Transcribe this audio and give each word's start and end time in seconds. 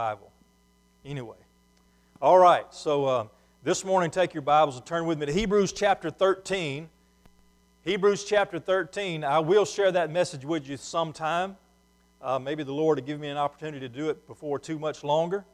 Bible. 0.00 0.32
Anyway, 1.04 1.36
all 2.22 2.38
right, 2.38 2.64
so 2.70 3.04
uh, 3.04 3.26
this 3.64 3.84
morning 3.84 4.10
take 4.10 4.32
your 4.32 4.40
Bibles 4.40 4.76
and 4.76 4.86
turn 4.86 5.04
with 5.04 5.18
me 5.18 5.26
to 5.26 5.32
Hebrews 5.32 5.74
chapter 5.74 6.08
13. 6.08 6.88
Hebrews 7.84 8.24
chapter 8.24 8.58
13. 8.58 9.24
I 9.24 9.40
will 9.40 9.66
share 9.66 9.92
that 9.92 10.10
message 10.10 10.42
with 10.42 10.66
you 10.66 10.78
sometime. 10.78 11.54
Uh, 12.22 12.38
maybe 12.38 12.62
the 12.62 12.72
Lord 12.72 12.96
will 12.96 13.04
give 13.04 13.20
me 13.20 13.28
an 13.28 13.36
opportunity 13.36 13.80
to 13.80 13.90
do 13.90 14.08
it 14.08 14.26
before 14.26 14.58
too 14.58 14.78
much 14.78 15.04
longer. 15.04 15.44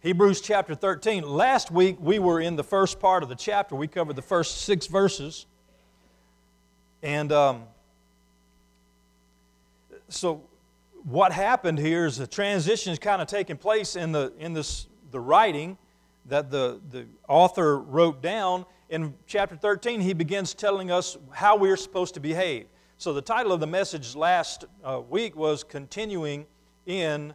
Hebrews 0.00 0.40
chapter 0.40 0.74
13. 0.74 1.24
Last 1.24 1.70
week 1.70 1.98
we 2.00 2.18
were 2.18 2.40
in 2.40 2.56
the 2.56 2.64
first 2.64 3.00
part 3.00 3.22
of 3.22 3.28
the 3.28 3.36
chapter. 3.36 3.76
We 3.76 3.86
covered 3.86 4.16
the 4.16 4.22
first 4.22 4.62
six 4.62 4.86
verses. 4.86 5.44
And 7.02 7.32
um, 7.32 7.64
so 10.08 10.42
what 11.04 11.32
happened 11.32 11.78
here 11.78 12.06
is 12.06 12.16
the 12.16 12.26
transition 12.26 12.92
is 12.92 12.98
kind 12.98 13.20
of 13.20 13.28
taking 13.28 13.56
place 13.56 13.94
in 13.94 14.12
the 14.12 14.32
in 14.38 14.54
this 14.54 14.86
the 15.10 15.20
writing 15.20 15.78
that 16.26 16.50
the, 16.50 16.80
the 16.90 17.06
author 17.28 17.78
wrote 17.78 18.22
down. 18.22 18.64
In 18.88 19.14
chapter 19.26 19.56
13, 19.56 20.00
he 20.00 20.12
begins 20.12 20.54
telling 20.54 20.90
us 20.90 21.16
how 21.30 21.56
we're 21.56 21.76
supposed 21.76 22.14
to 22.14 22.20
behave. 22.20 22.66
So, 22.96 23.12
the 23.12 23.22
title 23.22 23.52
of 23.52 23.60
the 23.60 23.66
message 23.66 24.16
last 24.16 24.64
uh, 24.82 25.02
week 25.08 25.36
was 25.36 25.62
Continuing 25.62 26.46
in, 26.86 27.34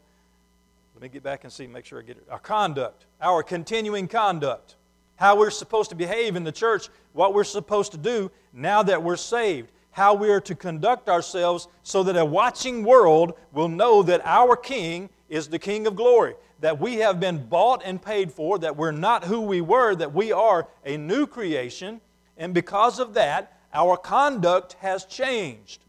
let 0.96 1.02
me 1.02 1.10
get 1.10 1.22
back 1.22 1.44
and 1.44 1.54
see, 1.54 1.68
make 1.68 1.86
sure 1.86 2.00
I 2.00 2.02
get 2.02 2.18
it, 2.18 2.28
our 2.30 2.40
conduct, 2.40 3.06
our 3.22 3.44
continuing 3.44 4.08
conduct. 4.08 4.76
How 5.16 5.38
we're 5.38 5.52
supposed 5.52 5.90
to 5.90 5.96
behave 5.98 6.36
in 6.36 6.46
the 6.46 6.52
church, 6.52 6.88
what 7.12 7.34
we're 7.34 7.44
supposed 7.44 7.92
to 7.92 7.98
do 7.98 8.32
now 8.54 8.82
that 8.84 9.04
we're 9.04 9.18
saved 9.18 9.72
how 9.92 10.14
we 10.14 10.30
are 10.30 10.42
to 10.42 10.56
conduct 10.56 11.10
ourselves 11.10 11.68
so 11.84 12.04
that 12.04 12.16
a 12.16 12.26
watching 12.26 12.84
world 12.84 13.34
will 13.52 13.68
know 13.68 14.04
that 14.04 14.22
our 14.26 14.56
King 14.56 15.10
is 15.30 15.48
the 15.48 15.60
King 15.60 15.88
of 15.88 15.96
glory, 15.96 16.36
that 16.60 16.80
we 16.80 16.96
have 16.96 17.20
been 17.20 17.46
bought 17.48 17.82
and 17.84 18.02
paid 18.02 18.32
for, 18.32 18.60
that 18.60 18.76
we're 18.76 18.92
not 18.92 19.24
who 19.24 19.42
we 19.42 19.62
were, 19.62 19.96
that 19.96 20.14
we 20.14 20.32
are 20.32 20.68
a 20.86 20.98
new 20.98 21.26
creation, 21.26 22.02
and 22.38 22.54
because 22.54 23.00
of 23.00 23.14
that, 23.14 23.60
our 23.74 23.98
conduct 23.98 24.74
has 24.80 25.06
changed. 25.06 25.82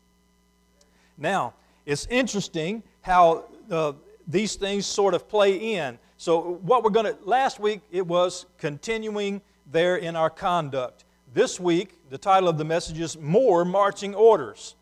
Now, 1.17 1.55
it's 1.87 2.07
interesting 2.11 2.83
how 3.03 3.45
uh, 3.71 3.93
these 4.27 4.57
things 4.57 4.87
sort 4.87 5.15
of 5.15 5.29
play 5.29 5.75
in. 5.75 5.99
So, 6.17 6.59
what 6.63 6.85
we're 6.85 6.91
going 6.91 7.07
to, 7.07 7.17
last 7.25 7.61
week 7.61 7.81
it 7.91 8.07
was 8.07 8.47
continuing 8.59 9.41
there 9.71 9.97
in 9.97 10.17
our 10.17 10.31
conduct. 10.31 11.05
This 11.33 11.61
week, 11.61 11.97
the 12.11 12.19
title 12.19 12.49
of 12.49 12.59
the 12.59 12.65
message 12.65 12.99
is 12.99 13.17
More 13.17 13.65
Marching 13.65 14.17
Orders. 14.17 14.75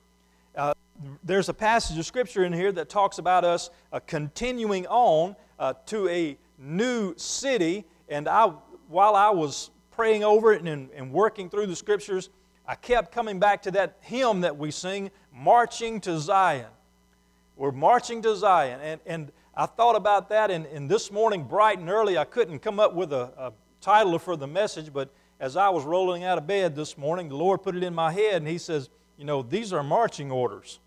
Uh, 0.57 0.73
there's 1.23 1.51
a 1.51 1.55
passage 1.55 1.99
of 1.99 2.07
Scripture 2.07 2.43
in 2.43 2.55
here 2.55 2.73
that 2.73 2.89
talks 2.89 3.19
about 3.19 3.45
us 3.45 3.69
uh, 3.93 4.01
continuing 4.07 4.87
on 4.87 5.37
uh, 5.59 5.75
to 5.85 6.09
a 6.09 6.39
new 6.59 7.13
city. 7.19 7.85
And 8.09 8.27
I, 8.27 8.47
while 8.89 9.15
I 9.15 9.29
was 9.29 9.69
praying 9.91 10.25
over 10.25 10.55
it 10.55 10.63
and, 10.63 10.89
and 10.93 11.13
working 11.13 11.51
through 11.51 11.67
the 11.67 11.77
Scriptures, 11.77 12.31
I 12.67 12.77
kept 12.77 13.13
coming 13.13 13.39
back 13.39 13.61
to 13.65 13.71
that 13.73 13.99
hymn 14.01 14.41
that 14.41 14.57
we 14.57 14.71
sing, 14.71 15.11
Marching 15.31 16.01
to 16.01 16.19
Zion. 16.19 16.71
We're 17.57 17.73
marching 17.73 18.23
to 18.23 18.35
Zion. 18.35 18.81
And, 18.81 19.01
and 19.05 19.33
I 19.55 19.67
thought 19.67 19.97
about 19.97 20.31
that, 20.31 20.51
and, 20.51 20.65
and 20.65 20.89
this 20.89 21.13
morning, 21.13 21.45
bright 21.45 21.79
and 21.79 21.91
early, 21.91 22.17
I 22.17 22.25
couldn't 22.25 22.61
come 22.61 22.81
up 22.81 22.95
with 22.95 23.13
a, 23.13 23.33
a 23.37 23.53
title 23.83 24.19
for 24.19 24.35
the 24.35 24.47
message, 24.47 24.95
but 24.95 25.11
as 25.41 25.57
I 25.57 25.69
was 25.69 25.85
rolling 25.85 26.25
out 26.25 26.39
of 26.39 26.47
bed 26.47 26.75
this 26.75 26.99
morning, 26.99 27.29
the 27.29 27.37
Lord 27.37 27.63
put 27.63 27.77
it 27.77 27.83
in 27.83 27.95
my 27.95 28.13
head, 28.13 28.37
and 28.37 28.49
He 28.49 28.59
says, 28.59 28.91
You 29.17 29.25
know, 29.25 29.43
these 29.43 29.73
are 29.73 29.83
marching 29.83 30.31
orders. 30.31 30.81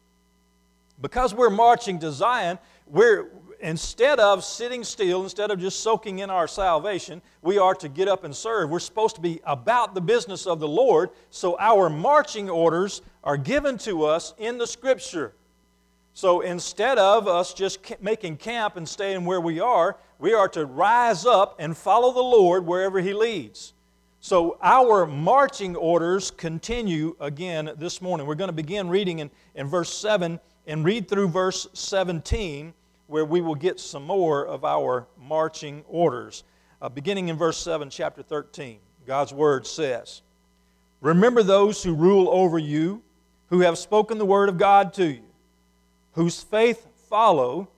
Because 1.00 1.34
we're 1.34 1.50
marching 1.50 2.00
to 2.00 2.12
Zion, 2.12 2.60
we're 2.86 3.30
instead 3.62 4.20
of 4.20 4.44
sitting 4.44 4.84
still, 4.84 5.24
instead 5.24 5.52
of 5.52 5.60
just 5.60 5.82
soaking 5.82 6.20
in 6.20 6.30
our 6.30 6.48
salvation, 6.48 7.22
we 7.42 7.58
are 7.58 7.76
to 7.76 7.88
get 7.88 8.08
up 8.08 8.24
and 8.24 8.36
serve. 8.36 8.70
We're 8.70 8.80
supposed 8.80 9.16
to 9.16 9.22
be 9.22 9.40
about 9.46 9.94
the 9.94 10.02
business 10.02 10.46
of 10.46 10.60
the 10.60 10.68
Lord, 10.68 11.12
so 11.30 11.58
our 11.60 11.90
marching 11.90 12.50
orders 12.50 13.02
are 13.24 13.38
given 13.38 13.78
to 13.80 14.04
us 14.04 14.34
in 14.38 14.58
the 14.58 14.68
Scripture. 14.68 15.34
So 16.14 16.42
instead 16.42 16.98
of 16.98 17.28
us 17.28 17.54
just 17.54 17.80
making 18.02 18.38
camp 18.38 18.76
and 18.76 18.88
staying 18.88 19.24
where 19.26 19.40
we 19.40 19.60
are, 19.60 19.98
we 20.20 20.34
are 20.34 20.50
to 20.50 20.66
rise 20.66 21.26
up 21.26 21.56
and 21.60 21.76
follow 21.76 22.12
the 22.12 22.20
Lord 22.20 22.66
wherever 22.66 23.00
He 23.00 23.14
leads. 23.14 23.74
So, 24.24 24.60
our 24.62 25.08
marching 25.08 25.76
orders 25.76 26.30
continue 26.30 27.16
again 27.20 27.72
this 27.78 28.04
morning. 28.04 28.28
We're 28.28 28.36
going 28.36 28.50
to 28.50 28.54
begin 28.54 28.88
reading 28.88 29.18
in, 29.18 29.32
in 29.56 29.66
verse 29.66 29.92
7 29.92 30.40
and 30.68 30.86
read 30.86 31.08
through 31.08 31.30
verse 31.30 31.68
17, 31.74 32.72
where 33.08 33.26
we 33.26 33.42
will 33.42 33.56
get 33.56 33.80
some 33.80 34.04
more 34.04 34.46
of 34.46 34.64
our 34.64 35.08
marching 35.20 35.84
orders. 35.88 36.44
Uh, 36.84 36.88
beginning 36.88 37.30
in 37.30 37.36
verse 37.36 37.58
7, 37.58 37.90
chapter 37.90 38.22
13, 38.22 38.78
God's 39.08 39.34
Word 39.34 39.66
says, 39.66 40.22
Remember 41.02 41.42
those 41.42 41.82
who 41.82 41.96
rule 41.96 42.30
over 42.30 42.60
you, 42.60 43.02
who 43.48 43.62
have 43.62 43.80
spoken 43.80 44.20
the 44.20 44.26
Word 44.26 44.50
of 44.50 44.60
God 44.60 44.94
to 44.94 45.06
you, 45.06 45.24
whose 46.12 46.44
faith 46.44 46.86
follow, 47.10 47.70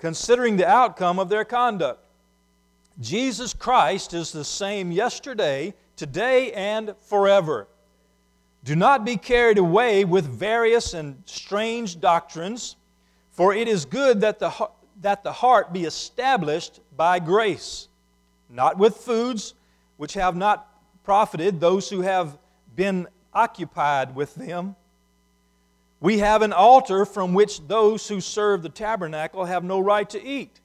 considering 0.00 0.56
the 0.56 0.66
outcome 0.66 1.20
of 1.20 1.28
their 1.28 1.44
conduct. 1.44 2.00
Jesus 3.00 3.54
Christ 3.54 4.12
is 4.12 4.32
the 4.32 4.44
same 4.44 4.90
yesterday, 4.90 5.72
today 5.96 6.52
and 6.52 6.94
forever. 7.00 7.68
Do 8.64 8.74
not 8.74 9.04
be 9.04 9.16
carried 9.16 9.58
away 9.58 10.04
with 10.04 10.26
various 10.26 10.94
and 10.94 11.22
strange 11.26 12.00
doctrines, 12.00 12.76
for 13.30 13.54
it 13.54 13.68
is 13.68 13.84
good 13.84 14.22
that 14.22 14.38
the, 14.38 14.68
that 15.02 15.22
the 15.22 15.32
heart 15.32 15.72
be 15.72 15.84
established 15.84 16.80
by 16.96 17.18
grace, 17.18 17.88
not 18.48 18.78
with 18.78 18.96
foods 18.96 19.54
which 19.96 20.14
have 20.14 20.34
not 20.34 20.68
profited 21.04 21.60
those 21.60 21.90
who 21.90 22.00
have 22.00 22.38
been 22.74 23.06
occupied 23.32 24.14
with 24.14 24.34
them. 24.34 24.76
We 26.00 26.18
have 26.18 26.42
an 26.42 26.52
altar 26.52 27.04
from 27.04 27.34
which 27.34 27.66
those 27.66 28.08
who 28.08 28.20
serve 28.20 28.62
the 28.62 28.68
tabernacle 28.68 29.44
have 29.44 29.64
no 29.64 29.80
right 29.80 30.08
to 30.10 30.22
eat. 30.22 30.60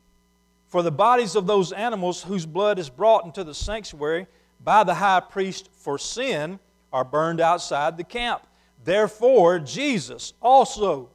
For 0.67 0.83
the 0.83 0.91
bodies 0.91 1.35
of 1.35 1.47
those 1.47 1.71
animals 1.71 2.23
whose 2.23 2.45
blood 2.45 2.77
is 2.79 2.89
brought 2.89 3.25
into 3.25 3.43
the 3.43 3.53
sanctuary 3.53 4.27
by 4.63 4.83
the 4.83 4.95
high 4.95 5.21
priest 5.21 5.69
for 5.71 5.97
sin 5.97 6.59
are 6.91 7.03
burned 7.03 7.39
outside 7.39 7.97
the 7.97 8.03
camp. 8.03 8.43
Therefore, 8.83 9.59
Jesus 9.59 10.33
also, 10.41 11.09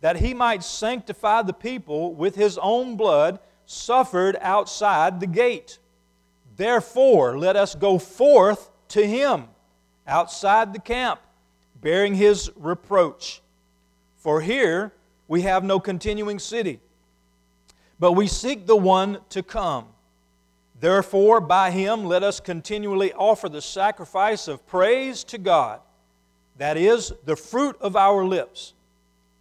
that 0.00 0.16
he 0.16 0.34
might 0.34 0.62
sanctify 0.62 1.42
the 1.42 1.52
people 1.52 2.14
with 2.14 2.34
his 2.34 2.58
own 2.58 2.96
blood, 2.96 3.38
suffered 3.66 4.36
outside 4.40 5.20
the 5.20 5.26
gate. 5.26 5.78
Therefore, 6.56 7.38
let 7.38 7.56
us 7.56 7.74
go 7.74 7.98
forth 7.98 8.70
to 8.88 9.04
him 9.06 9.48
outside 10.06 10.72
the 10.72 10.78
camp, 10.78 11.20
bearing 11.80 12.14
his 12.14 12.50
reproach. 12.56 13.40
For 14.16 14.40
here 14.40 14.92
we 15.26 15.42
have 15.42 15.64
no 15.64 15.80
continuing 15.80 16.38
city, 16.38 16.80
but 17.98 18.12
we 18.12 18.26
seek 18.26 18.66
the 18.66 18.76
one 18.76 19.18
to 19.30 19.42
come. 19.42 19.88
Therefore, 20.84 21.40
by 21.40 21.70
him 21.70 22.04
let 22.04 22.22
us 22.22 22.40
continually 22.40 23.10
offer 23.14 23.48
the 23.48 23.62
sacrifice 23.62 24.48
of 24.48 24.66
praise 24.66 25.24
to 25.24 25.38
God, 25.38 25.80
that 26.58 26.76
is, 26.76 27.10
the 27.24 27.36
fruit 27.36 27.74
of 27.80 27.96
our 27.96 28.22
lips, 28.22 28.74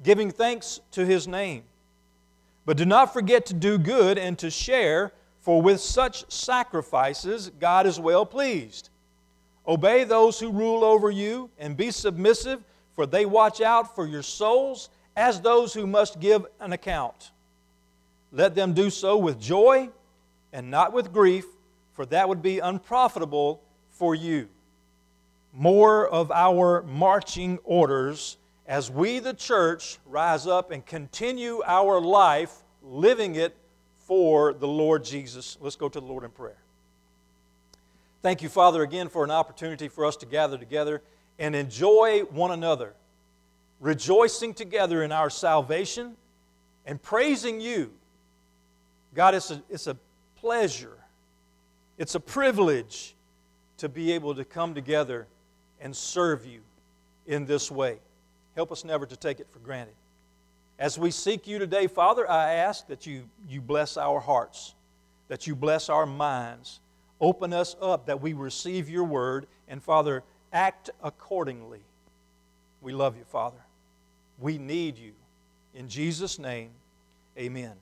giving 0.01 0.31
thanks 0.31 0.79
to 0.91 1.05
his 1.05 1.27
name. 1.27 1.63
But 2.65 2.77
do 2.77 2.85
not 2.85 3.11
forget 3.11 3.45
to 3.47 3.53
do 3.53 3.77
good 3.77 4.17
and 4.17 4.39
to 4.39 4.49
share, 4.49 5.11
for 5.41 5.61
with 5.61 5.81
such 5.81 6.31
sacrifices 6.31 7.51
God 7.59 7.87
is 7.87 7.99
well 7.99 8.25
pleased. 8.25 8.89
Obey 9.67 10.05
those 10.05 10.39
who 10.39 10.49
rule 10.49 10.85
over 10.85 11.11
you 11.11 11.49
and 11.59 11.75
be 11.75 11.91
submissive, 11.91 12.63
for 12.95 13.05
they 13.05 13.25
watch 13.25 13.59
out 13.59 13.93
for 13.93 14.07
your 14.07 14.23
souls 14.23 14.87
as 15.17 15.41
those 15.41 15.73
who 15.73 15.87
must 15.87 16.21
give 16.21 16.45
an 16.61 16.71
account. 16.71 17.31
Let 18.31 18.55
them 18.55 18.71
do 18.71 18.89
so 18.89 19.17
with 19.17 19.41
joy 19.41 19.89
and 20.53 20.71
not 20.71 20.93
with 20.93 21.11
grief, 21.11 21.45
for 21.91 22.05
that 22.05 22.29
would 22.29 22.41
be 22.41 22.59
unprofitable 22.59 23.61
for 23.89 24.15
you. 24.15 24.47
More 25.51 26.07
of 26.07 26.31
our 26.31 26.83
marching 26.83 27.59
orders 27.63 28.37
as 28.65 28.89
we, 28.89 29.19
the 29.19 29.33
church, 29.33 29.97
rise 30.05 30.47
up 30.47 30.71
and 30.71 30.85
continue 30.85 31.61
our 31.65 31.99
life 31.99 32.63
living 32.81 33.35
it 33.35 33.55
for 33.97 34.53
the 34.53 34.67
Lord 34.67 35.03
Jesus. 35.03 35.57
Let's 35.59 35.75
go 35.75 35.89
to 35.89 35.99
the 35.99 36.05
Lord 36.05 36.23
in 36.23 36.31
prayer. 36.31 36.57
Thank 38.21 38.41
you, 38.41 38.47
Father, 38.47 38.83
again 38.83 39.09
for 39.09 39.23
an 39.23 39.31
opportunity 39.31 39.89
for 39.89 40.05
us 40.05 40.15
to 40.17 40.25
gather 40.25 40.57
together 40.57 41.01
and 41.39 41.55
enjoy 41.55 42.21
one 42.21 42.51
another, 42.51 42.93
rejoicing 43.81 44.53
together 44.53 45.03
in 45.03 45.11
our 45.11 45.29
salvation 45.29 46.15
and 46.85 47.01
praising 47.01 47.59
you. 47.59 47.91
God, 49.13 49.35
it's 49.35 49.51
a, 49.51 49.61
it's 49.69 49.87
a 49.87 49.97
pleasure, 50.43 50.97
it's 51.97 52.15
a 52.15 52.19
privilege 52.19 53.15
to 53.77 53.87
be 53.87 54.11
able 54.11 54.35
to 54.35 54.43
come 54.43 54.75
together 54.75 55.25
and 55.79 55.95
serve 55.95 56.45
you 56.45 56.59
in 57.25 57.45
this 57.45 57.71
way. 57.71 57.97
Help 58.53 58.69
us 58.69 58.83
never 58.83 59.05
to 59.05 59.15
take 59.15 59.39
it 59.39 59.47
for 59.53 59.59
granted. 59.59 59.95
As 60.77 60.99
we 60.99 61.11
seek 61.11 61.47
you 61.47 61.59
today, 61.59 61.87
Father, 61.87 62.29
I 62.29 62.55
ask 62.55 62.87
that 62.87 63.05
you, 63.05 63.23
you 63.47 63.61
bless 63.61 63.95
our 63.95 64.19
hearts, 64.19 64.75
that 65.29 65.47
you 65.47 65.55
bless 65.55 65.87
our 65.87 66.05
minds. 66.05 66.81
Open 67.21 67.53
us 67.53 67.77
up 67.81 68.07
that 68.07 68.19
we 68.21 68.33
receive 68.33 68.89
your 68.89 69.05
word, 69.05 69.47
and 69.69 69.81
Father, 69.81 70.23
act 70.51 70.89
accordingly. 71.01 71.85
We 72.81 72.91
love 72.91 73.15
you, 73.15 73.23
Father. 73.23 73.63
We 74.39 74.57
need 74.57 74.97
you. 74.97 75.13
In 75.73 75.87
Jesus' 75.87 76.37
name, 76.37 76.71
amen. 77.37 77.75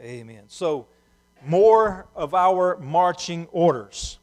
Amen. 0.00 0.42
So, 0.48 0.88
more 1.44 2.06
of 2.14 2.34
our 2.34 2.76
marching 2.78 3.46
orders. 3.52 4.18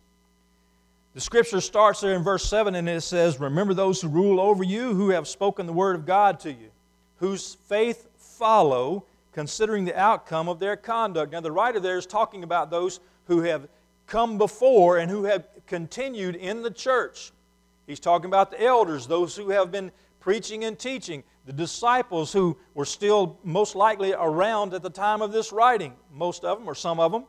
The 1.14 1.22
scripture 1.22 1.60
starts 1.60 2.00
there 2.00 2.14
in 2.14 2.24
verse 2.24 2.46
7 2.46 2.74
and 2.74 2.88
it 2.88 3.02
says, 3.02 3.40
Remember 3.40 3.74
those 3.74 4.02
who 4.02 4.08
rule 4.08 4.40
over 4.40 4.64
you, 4.64 4.94
who 4.94 5.10
have 5.10 5.28
spoken 5.28 5.66
the 5.66 5.74
word 5.74 5.96
of 5.96 6.06
God 6.06 6.40
to 6.42 6.52
you, 6.52 6.72
whose 7.18 7.56
faith 7.68 8.08
follow, 8.18 9.04
considering 9.34 9.84
the 9.84 9.98
outcome 10.00 10.48
of 10.48 10.60
their 10.60 10.78
conduct. 10.78 11.34
Now, 11.34 11.42
the 11.42 11.52
writer 11.52 11.80
there 11.80 11.98
is 11.98 12.06
talking 12.06 12.44
about 12.44 12.72
those 12.72 13.02
who 13.26 13.42
have 13.42 13.68
come 14.08 14.38
before 14.38 14.98
and 15.00 15.12
who 15.12 15.26
have 15.26 15.48
continued 15.68 16.36
in 16.36 16.62
the 16.62 16.72
church. 16.72 17.32
He's 17.88 18.00
talking 18.00 18.28
about 18.28 18.52
the 18.52 18.64
elders, 18.64 19.06
those 19.06 19.36
who 19.36 19.50
have 19.50 19.72
been 19.72 19.92
preaching 20.22 20.64
and 20.64 20.80
teaching, 20.80 21.24
the 21.46 21.54
disciples 21.54 22.32
who 22.32 22.58
were 22.74 22.86
still 22.86 23.40
most 23.44 23.76
likely 23.76 24.14
around 24.14 24.74
at 24.74 24.84
the 24.84 24.90
time 24.90 25.22
of 25.22 25.32
this 25.32 25.52
writing, 25.52 25.94
most 26.12 26.46
of 26.46 26.60
them 26.60 26.68
or 26.68 26.76
some 26.76 27.00
of 27.00 27.12
them. 27.12 27.26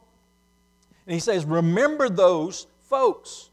And 1.07 1.15
he 1.15 1.21
says, 1.21 1.45
Remember 1.45 2.09
those 2.09 2.67
folks. 2.81 3.51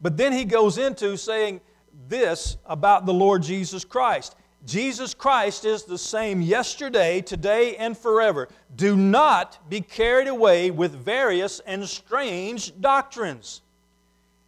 But 0.00 0.16
then 0.16 0.32
he 0.32 0.44
goes 0.44 0.78
into 0.78 1.16
saying 1.16 1.60
this 2.08 2.56
about 2.66 3.06
the 3.06 3.14
Lord 3.14 3.42
Jesus 3.42 3.84
Christ. 3.84 4.36
Jesus 4.64 5.12
Christ 5.14 5.64
is 5.64 5.84
the 5.84 5.98
same 5.98 6.40
yesterday, 6.40 7.20
today, 7.20 7.76
and 7.76 7.96
forever. 7.96 8.48
Do 8.76 8.96
not 8.96 9.68
be 9.68 9.80
carried 9.80 10.28
away 10.28 10.70
with 10.70 10.92
various 10.92 11.60
and 11.60 11.88
strange 11.88 12.72
doctrines. 12.80 13.62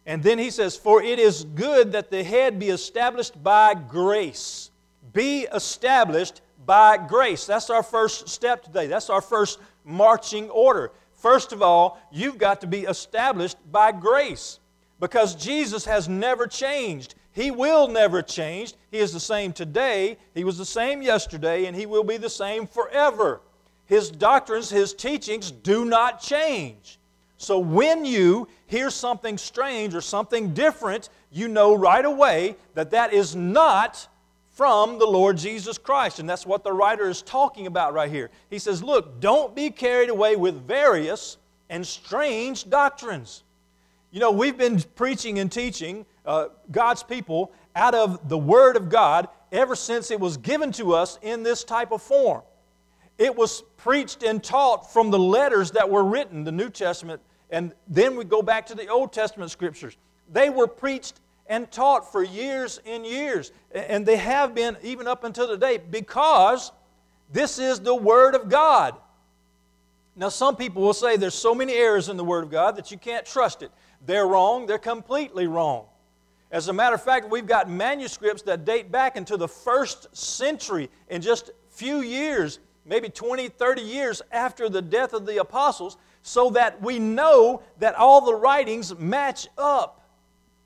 And 0.05 0.23
then 0.23 0.37
he 0.37 0.51
says, 0.51 0.77
For 0.77 1.01
it 1.01 1.19
is 1.19 1.43
good 1.43 1.91
that 1.93 2.11
the 2.11 2.23
head 2.23 2.59
be 2.59 2.69
established 2.69 3.41
by 3.43 3.73
grace. 3.73 4.71
Be 5.15 5.47
established 5.53 6.41
by 6.65 6.97
grace. 6.97 7.45
That's 7.45 7.69
our 7.69 7.81
first 7.81 8.27
step 8.27 8.63
today. 8.63 8.87
That's 8.87 9.09
our 9.09 9.21
first 9.21 9.59
marching 9.85 10.49
order. 10.49 10.91
First 11.13 11.53
of 11.53 11.61
all, 11.61 11.97
you've 12.11 12.37
got 12.37 12.59
to 12.61 12.67
be 12.67 12.81
established 12.81 13.57
by 13.71 13.93
grace 13.93 14.59
because 14.99 15.33
Jesus 15.33 15.85
has 15.85 16.09
never 16.09 16.47
changed. 16.47 17.15
He 17.31 17.49
will 17.49 17.87
never 17.87 18.21
change. 18.21 18.73
He 18.91 18.97
is 18.97 19.13
the 19.13 19.19
same 19.19 19.53
today, 19.53 20.17
He 20.33 20.43
was 20.43 20.57
the 20.57 20.65
same 20.65 21.01
yesterday, 21.01 21.65
and 21.65 21.75
He 21.75 21.85
will 21.85 22.03
be 22.03 22.17
the 22.17 22.29
same 22.29 22.67
forever. 22.67 23.39
His 23.85 24.11
doctrines, 24.11 24.69
His 24.69 24.93
teachings 24.93 25.49
do 25.49 25.85
not 25.85 26.21
change. 26.21 26.99
So 27.37 27.57
when 27.57 28.03
you 28.03 28.49
hear 28.67 28.89
something 28.89 29.37
strange 29.37 29.95
or 29.95 30.01
something 30.01 30.53
different, 30.53 31.09
you 31.31 31.47
know 31.47 31.73
right 31.73 32.03
away 32.03 32.57
that 32.73 32.91
that 32.91 33.13
is 33.13 33.33
not 33.33 34.09
from 34.55 34.97
the 34.99 35.05
Lord 35.05 35.37
Jesus 35.37 35.77
Christ. 35.77 36.19
And 36.19 36.27
that's 36.27 36.45
what 36.45 36.63
the 36.63 36.71
writer 36.71 37.09
is 37.09 37.21
talking 37.21 37.67
about 37.67 37.93
right 37.93 38.09
here. 38.09 38.31
He 38.49 38.57
says, 38.57 38.81
Look, 38.81 39.19
don't 39.19 39.53
be 39.53 39.69
carried 39.69 40.09
away 40.09 40.35
with 40.35 40.65
various 40.65 41.37
and 41.69 41.85
strange 41.85 42.69
doctrines. 42.69 43.43
You 44.11 44.21
know, 44.21 44.31
we've 44.31 44.57
been 44.57 44.81
preaching 44.95 45.39
and 45.39 45.51
teaching 45.51 46.05
uh, 46.25 46.47
God's 46.71 47.03
people 47.03 47.51
out 47.75 47.93
of 47.93 48.29
the 48.29 48.37
Word 48.37 48.77
of 48.77 48.87
God 48.87 49.27
ever 49.51 49.75
since 49.75 50.09
it 50.09 50.19
was 50.19 50.37
given 50.37 50.71
to 50.73 50.93
us 50.93 51.19
in 51.21 51.43
this 51.43 51.65
type 51.65 51.91
of 51.91 52.01
form. 52.01 52.41
It 53.17 53.35
was 53.35 53.61
preached 53.75 54.23
and 54.23 54.41
taught 54.41 54.91
from 54.91 55.11
the 55.11 55.19
letters 55.19 55.71
that 55.71 55.89
were 55.89 56.03
written, 56.03 56.45
the 56.45 56.51
New 56.51 56.69
Testament, 56.69 57.21
and 57.49 57.73
then 57.87 58.15
we 58.15 58.23
go 58.23 58.41
back 58.41 58.65
to 58.67 58.75
the 58.75 58.87
Old 58.87 59.11
Testament 59.11 59.51
scriptures. 59.51 59.97
They 60.31 60.49
were 60.49 60.67
preached 60.67 61.19
and 61.47 61.69
taught 61.71 62.11
for 62.11 62.23
years 62.23 62.79
and 62.85 63.05
years, 63.05 63.51
and 63.71 64.05
they 64.05 64.17
have 64.17 64.55
been 64.55 64.77
even 64.81 65.07
up 65.07 65.23
until 65.23 65.47
today 65.47 65.77
because 65.77 66.71
this 67.31 67.59
is 67.59 67.79
the 67.79 67.95
Word 67.95 68.35
of 68.35 68.49
God. 68.49 68.95
Now, 70.15 70.29
some 70.29 70.55
people 70.55 70.81
will 70.81 70.93
say 70.93 71.17
there's 71.17 71.35
so 71.35 71.53
many 71.53 71.73
errors 71.73 72.09
in 72.09 72.17
the 72.17 72.23
Word 72.23 72.45
of 72.45 72.51
God 72.51 72.77
that 72.77 72.89
you 72.89 72.97
can't 72.97 73.25
trust 73.25 73.61
it. 73.61 73.71
They're 74.05 74.27
wrong, 74.27 74.65
they're 74.65 74.77
completely 74.77 75.47
wrong. 75.47 75.85
As 76.51 76.67
a 76.69 76.73
matter 76.73 76.95
of 76.95 77.03
fact, 77.03 77.29
we've 77.29 77.47
got 77.47 77.69
manuscripts 77.69 78.41
that 78.43 78.65
date 78.65 78.91
back 78.91 79.17
into 79.17 79.35
the 79.35 79.47
first 79.47 80.15
century 80.15 80.89
in 81.09 81.21
just 81.21 81.51
few 81.69 81.99
years, 81.99 82.59
maybe 82.85 83.09
20, 83.09 83.49
30 83.49 83.81
years 83.81 84.21
after 84.31 84.69
the 84.69 84.81
death 84.81 85.13
of 85.13 85.25
the 85.25 85.37
apostles, 85.37 85.97
so 86.21 86.49
that 86.51 86.81
we 86.81 86.97
know 86.97 87.61
that 87.79 87.95
all 87.95 88.21
the 88.21 88.33
writings 88.33 88.97
match 88.97 89.47
up. 89.57 90.04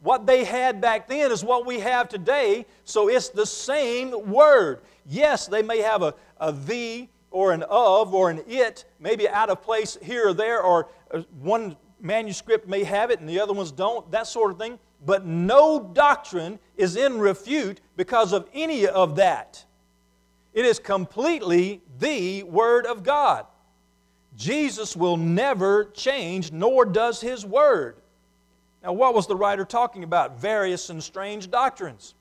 What 0.02 0.26
they 0.26 0.46
had 0.46 0.80
back 0.80 1.08
then 1.08 1.32
is 1.32 1.44
what 1.44 1.66
we 1.66 1.80
have 1.80 2.08
today, 2.08 2.66
so 2.86 3.10
it's 3.10 3.30
the 3.30 3.46
same 3.46 4.32
word. 4.32 4.82
Yes, 5.06 5.48
they 5.48 5.62
may 5.62 5.80
have 5.80 6.02
a, 6.02 6.14
a 6.40 6.52
the 6.54 7.10
or 7.32 7.52
an 7.52 7.64
of 7.64 8.14
or 8.14 8.30
an 8.30 8.42
it, 8.48 8.86
maybe 9.00 9.28
out 9.28 9.50
of 9.50 9.62
place 9.62 9.98
here 10.02 10.30
or 10.30 10.34
there, 10.34 10.62
or 10.62 10.88
uh, 11.12 11.22
one 11.42 11.76
manuscript 12.00 12.68
may 12.68 12.84
have 12.84 13.12
it 13.12 13.20
and 13.20 13.28
the 13.28 13.40
other 13.40 13.54
ones 13.54 13.72
don't, 13.72 14.10
that 14.12 14.28
sort 14.28 14.52
of 14.52 14.58
thing. 14.58 14.80
But 15.06 15.26
no 15.26 15.92
doctrine 15.94 16.60
is 16.76 16.96
in 16.96 17.20
refute 17.20 17.82
because 17.96 18.34
of 18.34 18.48
any 18.54 18.88
of 18.88 19.18
that. 19.18 19.64
It 20.54 20.66
is 20.66 20.80
completely 20.80 21.82
the 22.00 22.44
Word 22.44 22.86
of 22.86 23.04
God. 23.04 23.46
Jesus 24.36 24.96
will 24.96 25.18
never 25.18 25.86
change, 25.86 26.52
nor 26.52 26.86
does 26.86 27.22
His 27.22 27.46
Word. 27.46 27.98
Now, 28.84 28.94
what 28.94 29.14
was 29.14 29.28
the 29.28 29.36
writer 29.36 29.66
talking 29.66 30.04
about? 30.04 30.40
Various 30.40 30.90
and 30.90 31.04
strange 31.04 31.52
doctrines. 31.52 32.16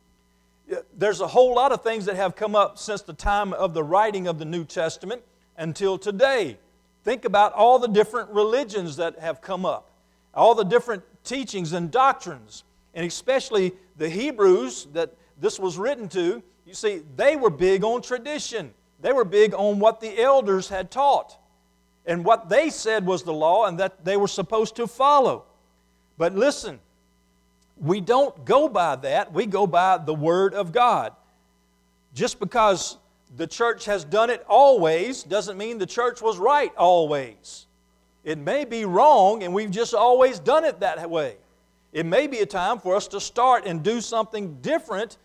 There's 0.96 1.20
a 1.20 1.26
whole 1.26 1.55
lot 1.55 1.72
of 1.72 1.82
things 1.82 2.05
that 2.06 2.16
have 2.16 2.37
come 2.37 2.55
up 2.55 2.78
since 2.78 3.02
the 3.02 3.12
time 3.12 3.52
of 3.52 3.75
the 3.75 3.82
writing 3.82 4.26
of 4.26 4.38
the 4.38 4.44
New 4.44 4.64
Testament 4.64 5.22
until 5.56 5.99
today. 5.99 6.58
Think 7.05 7.25
about 7.25 7.52
all 7.52 7.78
the 7.78 7.88
different 7.88 8.31
religions 8.31 8.96
that 8.96 9.19
have 9.19 9.40
come 9.40 9.64
up, 9.64 9.90
all 10.34 10.55
the 10.55 10.64
different 10.64 11.05
teachings 11.25 11.72
and 11.72 11.90
doctrines, 11.90 12.64
and 12.93 13.06
especially 13.06 13.72
the 13.96 14.10
Hebrews 14.10 14.88
that 14.93 15.14
this 15.40 15.58
was 15.58 15.78
written 15.78 16.08
to. 16.10 16.43
You 16.66 16.75
see, 16.75 17.02
they 17.16 17.37
were 17.37 17.50
big 17.50 17.82
on 17.84 18.02
tradition, 18.02 18.75
they 19.00 19.12
were 19.12 19.25
big 19.25 19.55
on 19.55 19.78
what 19.78 20.00
the 20.00 20.20
elders 20.20 20.69
had 20.69 20.90
taught 20.90 21.38
and 22.08 22.25
what 22.25 22.49
they 22.49 22.70
said 22.70 23.05
was 23.05 23.22
the 23.22 23.34
law 23.34 23.66
and 23.66 23.79
that 23.79 24.03
they 24.03 24.17
were 24.17 24.27
supposed 24.27 24.74
to 24.77 24.86
follow. 24.86 25.44
But 26.19 26.34
listen, 26.34 26.81
we 27.81 28.01
don't 28.01 28.44
go 28.44 28.69
by 28.69 28.96
that, 28.96 29.32
we 29.32 29.46
go 29.46 29.67
by 29.67 29.98
the 29.98 30.15
Word 30.15 30.53
of 30.53 30.72
God. 30.72 31.13
Just 32.13 32.41
because 32.41 32.98
the 33.37 33.46
church 33.46 33.84
has 33.84 34.05
done 34.05 34.31
it 34.31 34.44
always 34.48 35.22
doesn't 35.22 35.56
mean 35.56 35.79
the 35.79 35.87
church 35.87 36.20
was 36.20 36.39
right 36.39 36.75
always. 36.77 37.67
It 38.25 38.39
may 38.39 38.65
be 38.65 38.84
wrong 38.84 39.43
and 39.43 39.55
we've 39.55 39.70
just 39.70 39.94
always 39.94 40.41
done 40.41 40.65
it 40.65 40.81
that 40.81 41.08
way. 41.08 41.37
It 41.93 42.05
may 42.05 42.27
be 42.27 42.41
a 42.41 42.46
time 42.46 42.79
for 42.79 42.96
us 42.96 43.08
to 43.08 43.20
start 43.20 43.65
and 43.65 43.82
do 43.82 44.01
something 44.01 44.60
different. 44.60 45.17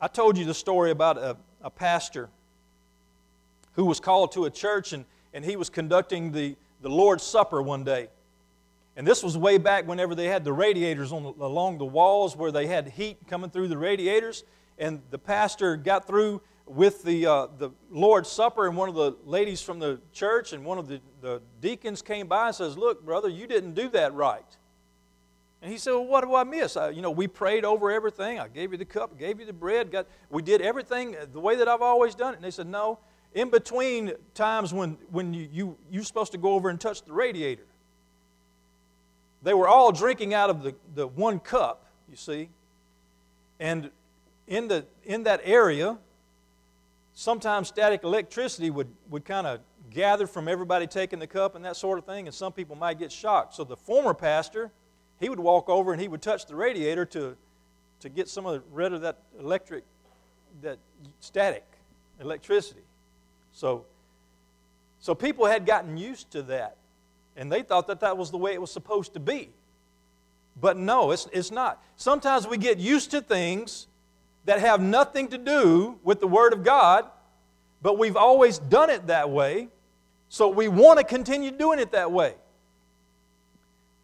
I 0.00 0.08
told 0.08 0.38
you 0.38 0.44
the 0.44 0.54
story 0.54 0.90
about 0.90 1.18
a, 1.18 1.36
a 1.62 1.70
pastor 1.70 2.28
who 3.74 3.84
was 3.84 4.00
called 4.00 4.32
to 4.32 4.46
a 4.46 4.50
church 4.50 4.92
and, 4.92 5.04
and 5.34 5.44
he 5.44 5.56
was 5.56 5.70
conducting 5.70 6.32
the, 6.32 6.56
the 6.80 6.88
Lord's 6.88 7.22
Supper 7.22 7.62
one 7.62 7.84
day. 7.84 8.08
And 8.96 9.06
this 9.06 9.22
was 9.22 9.38
way 9.38 9.58
back 9.58 9.86
whenever 9.86 10.14
they 10.14 10.26
had 10.26 10.44
the 10.44 10.52
radiators 10.52 11.12
on 11.12 11.22
the, 11.22 11.32
along 11.44 11.78
the 11.78 11.86
walls 11.86 12.36
where 12.36 12.52
they 12.52 12.66
had 12.66 12.88
heat 12.88 13.18
coming 13.26 13.50
through 13.50 13.68
the 13.68 13.78
radiators. 13.78 14.44
And 14.78 15.00
the 15.10 15.18
pastor 15.18 15.76
got 15.76 16.06
through 16.06 16.42
with 16.66 17.02
the, 17.02 17.26
uh, 17.26 17.46
the 17.58 17.70
Lord's 17.90 18.30
Supper, 18.30 18.66
and 18.66 18.76
one 18.76 18.88
of 18.88 18.94
the 18.94 19.16
ladies 19.24 19.60
from 19.60 19.78
the 19.78 20.00
church 20.12 20.52
and 20.52 20.64
one 20.64 20.78
of 20.78 20.88
the, 20.88 21.00
the 21.20 21.42
deacons 21.60 22.02
came 22.02 22.26
by 22.26 22.48
and 22.48 22.56
says, 22.56 22.76
Look, 22.76 23.04
brother, 23.04 23.28
you 23.28 23.46
didn't 23.46 23.74
do 23.74 23.88
that 23.90 24.14
right. 24.14 24.44
And 25.60 25.70
he 25.70 25.78
said, 25.78 25.92
Well, 25.92 26.06
what 26.06 26.22
do 26.22 26.34
I 26.34 26.44
miss? 26.44 26.76
I, 26.76 26.90
you 26.90 27.02
know, 27.02 27.10
we 27.10 27.26
prayed 27.26 27.64
over 27.64 27.90
everything. 27.90 28.38
I 28.38 28.48
gave 28.48 28.72
you 28.72 28.78
the 28.78 28.84
cup, 28.84 29.18
gave 29.18 29.40
you 29.40 29.46
the 29.46 29.52
bread. 29.52 29.90
Got, 29.90 30.06
we 30.30 30.42
did 30.42 30.60
everything 30.60 31.16
the 31.32 31.40
way 31.40 31.56
that 31.56 31.68
I've 31.68 31.82
always 31.82 32.14
done 32.14 32.34
it. 32.34 32.36
And 32.36 32.44
they 32.44 32.50
said, 32.50 32.66
No. 32.66 32.98
In 33.34 33.48
between 33.48 34.12
times 34.34 34.74
when, 34.74 34.98
when 35.10 35.32
you, 35.32 35.48
you, 35.50 35.78
you're 35.90 36.04
supposed 36.04 36.32
to 36.32 36.38
go 36.38 36.52
over 36.52 36.68
and 36.68 36.78
touch 36.78 37.02
the 37.02 37.14
radiator, 37.14 37.64
they 39.42 39.54
were 39.54 39.68
all 39.68 39.92
drinking 39.92 40.34
out 40.34 40.50
of 40.50 40.62
the, 40.62 40.74
the 40.94 41.06
one 41.06 41.38
cup, 41.40 41.86
you 42.08 42.16
see. 42.16 42.48
And 43.58 43.90
in, 44.46 44.68
the, 44.68 44.86
in 45.04 45.24
that 45.24 45.40
area, 45.44 45.98
sometimes 47.14 47.68
static 47.68 48.04
electricity 48.04 48.70
would, 48.70 48.88
would 49.10 49.24
kind 49.24 49.46
of 49.46 49.60
gather 49.90 50.26
from 50.26 50.48
everybody 50.48 50.86
taking 50.86 51.18
the 51.18 51.26
cup 51.26 51.54
and 51.54 51.64
that 51.64 51.76
sort 51.76 51.98
of 51.98 52.04
thing, 52.04 52.26
and 52.26 52.34
some 52.34 52.52
people 52.52 52.76
might 52.76 52.98
get 52.98 53.12
shocked. 53.12 53.54
So 53.54 53.64
the 53.64 53.76
former 53.76 54.14
pastor, 54.14 54.70
he 55.20 55.28
would 55.28 55.40
walk 55.40 55.68
over 55.68 55.92
and 55.92 56.00
he 56.00 56.08
would 56.08 56.22
touch 56.22 56.46
the 56.46 56.56
radiator 56.56 57.04
to, 57.06 57.36
to 58.00 58.08
get 58.08 58.28
some 58.28 58.46
of 58.46 58.54
the, 58.54 58.62
rid 58.72 58.92
of 58.92 59.02
that 59.02 59.18
electric, 59.38 59.84
that 60.62 60.78
static 61.20 61.64
electricity. 62.20 62.82
So, 63.52 63.84
so 64.98 65.14
people 65.14 65.46
had 65.46 65.66
gotten 65.66 65.96
used 65.96 66.30
to 66.30 66.42
that, 66.42 66.76
and 67.36 67.50
they 67.50 67.62
thought 67.62 67.86
that 67.86 68.00
that 68.00 68.16
was 68.16 68.30
the 68.30 68.38
way 68.38 68.52
it 68.52 68.60
was 68.60 68.70
supposed 68.70 69.14
to 69.14 69.20
be. 69.20 69.50
But 70.60 70.76
no, 70.76 71.10
it's, 71.10 71.28
it's 71.32 71.50
not. 71.50 71.82
Sometimes 71.96 72.46
we 72.46 72.58
get 72.58 72.78
used 72.78 73.10
to 73.12 73.20
things 73.20 73.86
that 74.44 74.60
have 74.60 74.80
nothing 74.80 75.28
to 75.28 75.38
do 75.38 75.98
with 76.02 76.20
the 76.20 76.26
Word 76.26 76.52
of 76.52 76.62
God, 76.62 77.06
but 77.80 77.98
we've 77.98 78.16
always 78.16 78.58
done 78.58 78.90
it 78.90 79.06
that 79.06 79.30
way, 79.30 79.68
so 80.28 80.48
we 80.48 80.68
want 80.68 80.98
to 80.98 81.04
continue 81.04 81.50
doing 81.50 81.78
it 81.78 81.92
that 81.92 82.10
way. 82.10 82.34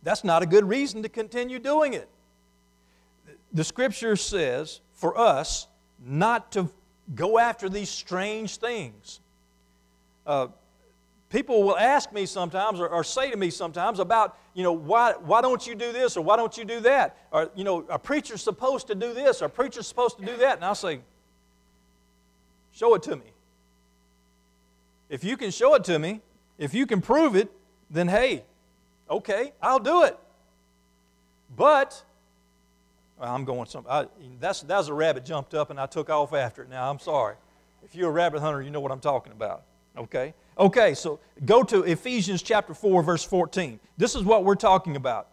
That's 0.03 0.25
not 0.25 0.43
a 0.43 0.47
good 0.47 0.65
reason 0.65 1.03
to 1.03 1.09
continue 1.09 1.59
doing 1.59 1.95
it. 1.95 2.09
The 3.53 3.65
Scripture 3.65 4.17
says 4.17 4.81
for 4.95 5.19
us 5.19 5.67
not 6.05 6.53
to 6.53 6.71
go 7.15 7.39
after 7.39 7.69
these 7.69 7.89
strange 7.89 8.57
things. 8.57 9.21
Uh, 10.27 10.49
people 11.31 11.63
will 11.63 11.77
ask 11.77 12.13
me 12.13 12.27
sometimes 12.27 12.81
or, 12.81 12.89
or, 12.89 13.05
say 13.05 13.31
to 13.31 13.37
me 13.37 13.51
sometimes 13.51 13.99
about, 13.99 14.37
you 14.55 14.63
know, 14.63 14.73
why, 14.73 15.13
why 15.13 15.41
don't 15.41 15.67
you 15.67 15.75
do 15.75 15.93
this 15.93 16.17
or 16.17 16.23
why 16.23 16.37
don't 16.37 16.57
you 16.57 16.65
do 16.65 16.81
that? 16.81 17.17
Or, 17.31 17.51
you 17.55 17.65
know, 17.65 17.85
a 17.89 17.99
preacher's 17.99 18.43
supposed 18.43 18.87
to 18.87 18.95
do 18.95 19.13
this 19.13 19.43
or 19.43 19.47
a 19.47 19.51
preacher's 19.51 19.87
supposed 19.87 20.19
to 20.19 20.25
do 20.25 20.37
that. 20.39 20.57
And 20.57 20.65
I'll 20.65 20.75
say, 20.75 21.01
show 22.73 22.95
it 22.95 23.03
to 23.05 23.17
me. 23.17 23.33
If 25.09 25.25
you 25.25 25.37
can 25.37 25.51
show 25.51 25.75
it 25.75 25.85
to 25.85 25.99
me, 25.99 26.21
if 26.59 26.75
you 26.75 26.87
can 26.87 27.01
prove 27.01 27.37
it, 27.37 27.51
then 27.91 28.09
hey, 28.09 28.45
okay, 29.09 29.53
I'll 29.63 29.79
do 29.79 30.05
it. 30.05 30.19
But 31.57 32.03
well, 33.19 33.35
I'm 33.35 33.45
going 33.45 33.67
some. 33.67 33.85
I, 33.89 34.07
that's 34.39 34.63
that's 34.63 34.89
a 34.89 34.95
rabbit 34.95 35.25
jumped 35.25 35.55
up 35.55 35.71
and 35.71 35.81
I 35.81 35.87
took 35.87 36.11
off 36.11 36.33
after 36.35 36.63
it. 36.63 36.69
Now 36.69 36.91
I'm 36.91 36.99
sorry. 36.99 37.37
If 37.85 37.95
you're 37.95 38.11
a 38.11 38.13
rabbit 38.13 38.41
hunter, 38.41 38.61
you 38.61 38.71
know 38.71 38.81
what 38.81 38.93
I'm 38.93 39.01
talking 39.01 39.33
about. 39.33 39.63
Okay. 39.97 40.35
Okay. 40.59 40.95
So 40.95 41.21
go 41.45 41.63
to 41.63 41.83
Ephesians 41.85 42.43
chapter 42.43 42.75
four, 42.75 43.03
verse 43.03 43.25
14. 43.25 43.79
This 43.97 44.15
is 44.15 44.25
what 44.25 44.45
we're 44.45 44.55
talking 44.55 44.97
about. 44.97 45.29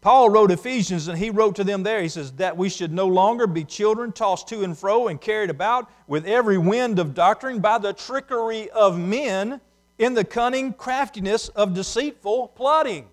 Paul 0.00 0.30
wrote 0.30 0.52
Ephesians, 0.52 1.08
and 1.08 1.18
he 1.18 1.30
wrote 1.30 1.56
to 1.56 1.64
them 1.64 1.82
there. 1.82 2.00
He 2.00 2.08
says 2.08 2.30
that 2.32 2.56
we 2.56 2.68
should 2.68 2.92
no 2.92 3.06
longer 3.06 3.48
be 3.48 3.64
children 3.64 4.12
tossed 4.12 4.46
to 4.48 4.62
and 4.62 4.78
fro 4.78 5.08
and 5.08 5.20
carried 5.20 5.50
about 5.50 5.90
with 6.06 6.24
every 6.24 6.56
wind 6.56 7.00
of 7.00 7.14
doctrine 7.14 7.58
by 7.58 7.78
the 7.78 7.92
trickery 7.92 8.70
of 8.70 8.96
men 8.96 9.60
in 9.98 10.14
the 10.14 10.22
cunning 10.22 10.72
craftiness 10.72 11.48
of 11.48 11.74
deceitful 11.74 12.48
plotting. 12.48 13.08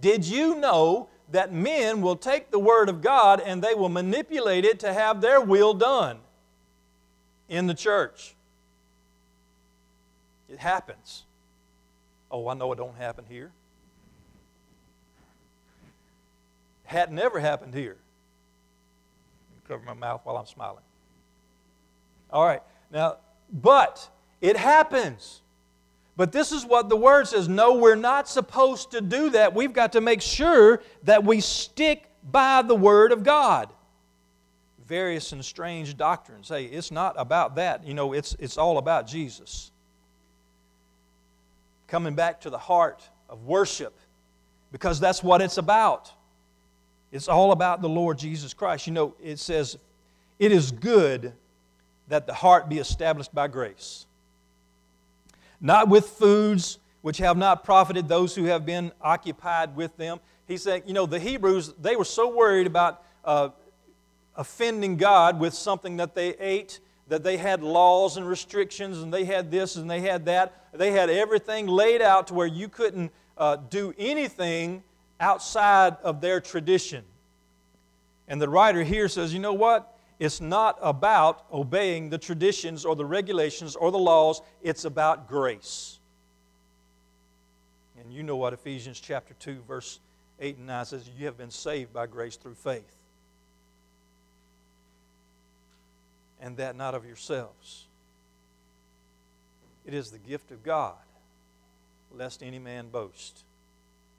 Did 0.00 0.24
you 0.24 0.54
know 0.54 1.10
that 1.30 1.52
men 1.52 2.00
will 2.00 2.16
take 2.16 2.50
the 2.50 2.58
Word 2.58 2.88
of 2.88 3.02
God 3.02 3.40
and 3.40 3.62
they 3.62 3.74
will 3.74 3.90
manipulate 3.90 4.64
it 4.64 4.80
to 4.80 4.92
have 4.94 5.20
their 5.20 5.42
will 5.42 5.74
done 5.74 6.20
in 7.50 7.66
the 7.66 7.74
church? 7.74 8.34
It 10.50 10.58
happens. 10.58 11.24
Oh, 12.30 12.48
I 12.48 12.54
know 12.54 12.72
it 12.72 12.76
don't 12.76 12.96
happen 12.96 13.24
here. 13.28 13.50
Had 16.84 17.12
never 17.12 17.38
happened 17.38 17.74
here. 17.74 17.96
Cover 19.68 19.84
my 19.84 19.94
mouth 19.94 20.22
while 20.24 20.36
I'm 20.36 20.46
smiling. 20.46 20.82
All 22.32 22.44
right. 22.44 22.62
Now, 22.90 23.18
but 23.52 24.08
it 24.40 24.56
happens. 24.56 25.40
But 26.16 26.32
this 26.32 26.50
is 26.52 26.66
what 26.66 26.88
the 26.88 26.96
word 26.96 27.28
says 27.28 27.48
no, 27.48 27.74
we're 27.74 27.94
not 27.94 28.28
supposed 28.28 28.90
to 28.90 29.00
do 29.00 29.30
that. 29.30 29.54
We've 29.54 29.72
got 29.72 29.92
to 29.92 30.00
make 30.00 30.20
sure 30.20 30.82
that 31.04 31.24
we 31.24 31.40
stick 31.40 32.08
by 32.30 32.62
the 32.62 32.74
word 32.74 33.12
of 33.12 33.22
God. 33.22 33.70
Various 34.86 35.30
and 35.32 35.44
strange 35.44 35.96
doctrines. 35.96 36.48
Hey, 36.48 36.64
it's 36.64 36.90
not 36.90 37.14
about 37.16 37.54
that. 37.54 37.86
You 37.86 37.94
know, 37.94 38.12
it's, 38.12 38.34
it's 38.40 38.58
all 38.58 38.78
about 38.78 39.06
Jesus. 39.06 39.69
Coming 41.90 42.14
back 42.14 42.40
to 42.42 42.50
the 42.50 42.58
heart 42.58 43.06
of 43.28 43.44
worship 43.44 43.94
because 44.72 44.98
that's 44.98 45.22
what 45.22 45.42
it's 45.42 45.58
about. 45.58 46.10
It's 47.12 47.28
all 47.28 47.52
about 47.52 47.82
the 47.82 47.88
Lord 47.88 48.18
Jesus 48.18 48.54
Christ. 48.54 48.86
You 48.86 48.94
know, 48.94 49.14
it 49.22 49.38
says, 49.38 49.76
It 50.38 50.52
is 50.52 50.72
good 50.72 51.34
that 52.08 52.26
the 52.26 52.34
heart 52.34 52.70
be 52.70 52.78
established 52.78 53.34
by 53.34 53.48
grace 53.48 54.06
not 55.60 55.88
with 55.88 56.06
foods 56.06 56.78
which 57.02 57.18
have 57.18 57.36
not 57.36 57.64
profited 57.64 58.08
those 58.08 58.34
who 58.34 58.44
have 58.44 58.66
been 58.66 58.92
occupied 59.00 59.76
with 59.76 59.96
them. 59.96 60.20
He 60.46 60.56
said, 60.56 60.82
you 60.86 60.92
know, 60.92 61.06
the 61.06 61.18
Hebrews, 61.18 61.74
they 61.80 61.96
were 61.96 62.04
so 62.04 62.34
worried 62.34 62.66
about 62.66 63.02
uh, 63.24 63.50
offending 64.34 64.96
God 64.96 65.38
with 65.38 65.54
something 65.54 65.96
that 65.98 66.14
they 66.14 66.30
ate 66.36 66.80
that 67.10 67.24
they 67.24 67.36
had 67.36 67.60
laws 67.60 68.16
and 68.16 68.26
restrictions 68.26 69.02
and 69.02 69.12
they 69.12 69.24
had 69.24 69.50
this 69.50 69.74
and 69.74 69.90
they 69.90 70.00
had 70.00 70.24
that. 70.26 70.68
They 70.72 70.92
had 70.92 71.10
everything 71.10 71.66
laid 71.66 72.00
out 72.00 72.28
to 72.28 72.34
where 72.34 72.46
you 72.46 72.68
couldn't 72.68 73.10
uh, 73.36 73.56
do 73.56 73.92
anything 73.98 74.84
outside 75.18 75.96
of 76.04 76.20
their 76.20 76.40
tradition. 76.40 77.04
And 78.28 78.40
the 78.40 78.48
writer 78.48 78.84
here 78.84 79.08
says, 79.08 79.34
you 79.34 79.40
know 79.40 79.52
what? 79.52 79.98
It's 80.20 80.40
not 80.40 80.78
about 80.80 81.46
obeying 81.52 82.10
the 82.10 82.18
traditions 82.18 82.84
or 82.84 82.94
the 82.94 83.04
regulations 83.04 83.74
or 83.74 83.90
the 83.90 83.98
laws, 83.98 84.40
it's 84.62 84.84
about 84.84 85.26
grace. 85.26 85.98
And 87.98 88.12
you 88.12 88.22
know 88.22 88.36
what 88.36 88.52
Ephesians 88.52 89.00
chapter 89.00 89.34
2, 89.34 89.62
verse 89.66 89.98
8 90.38 90.58
and 90.58 90.68
9 90.68 90.84
says 90.84 91.10
you 91.18 91.26
have 91.26 91.36
been 91.36 91.50
saved 91.50 91.92
by 91.92 92.06
grace 92.06 92.36
through 92.36 92.54
faith. 92.54 92.99
And 96.40 96.56
that 96.56 96.76
not 96.76 96.94
of 96.94 97.04
yourselves. 97.04 97.86
It 99.86 99.94
is 99.94 100.10
the 100.10 100.18
gift 100.18 100.50
of 100.50 100.62
God, 100.62 100.94
lest 102.12 102.42
any 102.42 102.58
man 102.58 102.88
boast. 102.88 103.44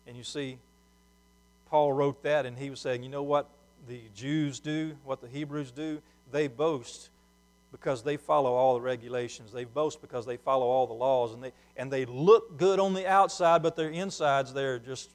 And 0.08 0.16
you 0.16 0.24
see, 0.24 0.58
Paul 1.70 1.94
wrote 1.94 2.24
that, 2.24 2.46
and 2.46 2.58
he 2.58 2.70
was 2.70 2.80
saying, 2.80 3.04
you 3.04 3.10
know 3.10 3.24
what? 3.24 3.50
the 3.88 4.02
Jews 4.16 4.60
do, 4.60 4.96
what 5.04 5.22
the 5.22 5.28
Hebrews 5.28 5.72
do, 5.72 6.02
they 6.32 6.48
boast 6.48 7.10
because 7.72 8.04
they 8.04 8.18
follow 8.18 8.54
all 8.54 8.76
the 8.76 8.82
regulations. 8.82 9.52
They 9.52 9.64
boast 9.64 10.02
because 10.02 10.26
they 10.26 10.38
follow 10.38 10.66
all 10.66 10.88
the 10.88 10.94
laws. 10.94 11.34
And 11.34 11.44
they, 11.44 11.54
and 11.78 11.92
they 11.92 12.06
look 12.06 12.58
good 12.58 12.80
on 12.80 12.94
the 12.94 13.08
outside, 13.08 13.64
but 13.64 13.76
their 13.76 13.90
insides, 13.90 14.54
they're 14.54 14.80
just 14.80 15.10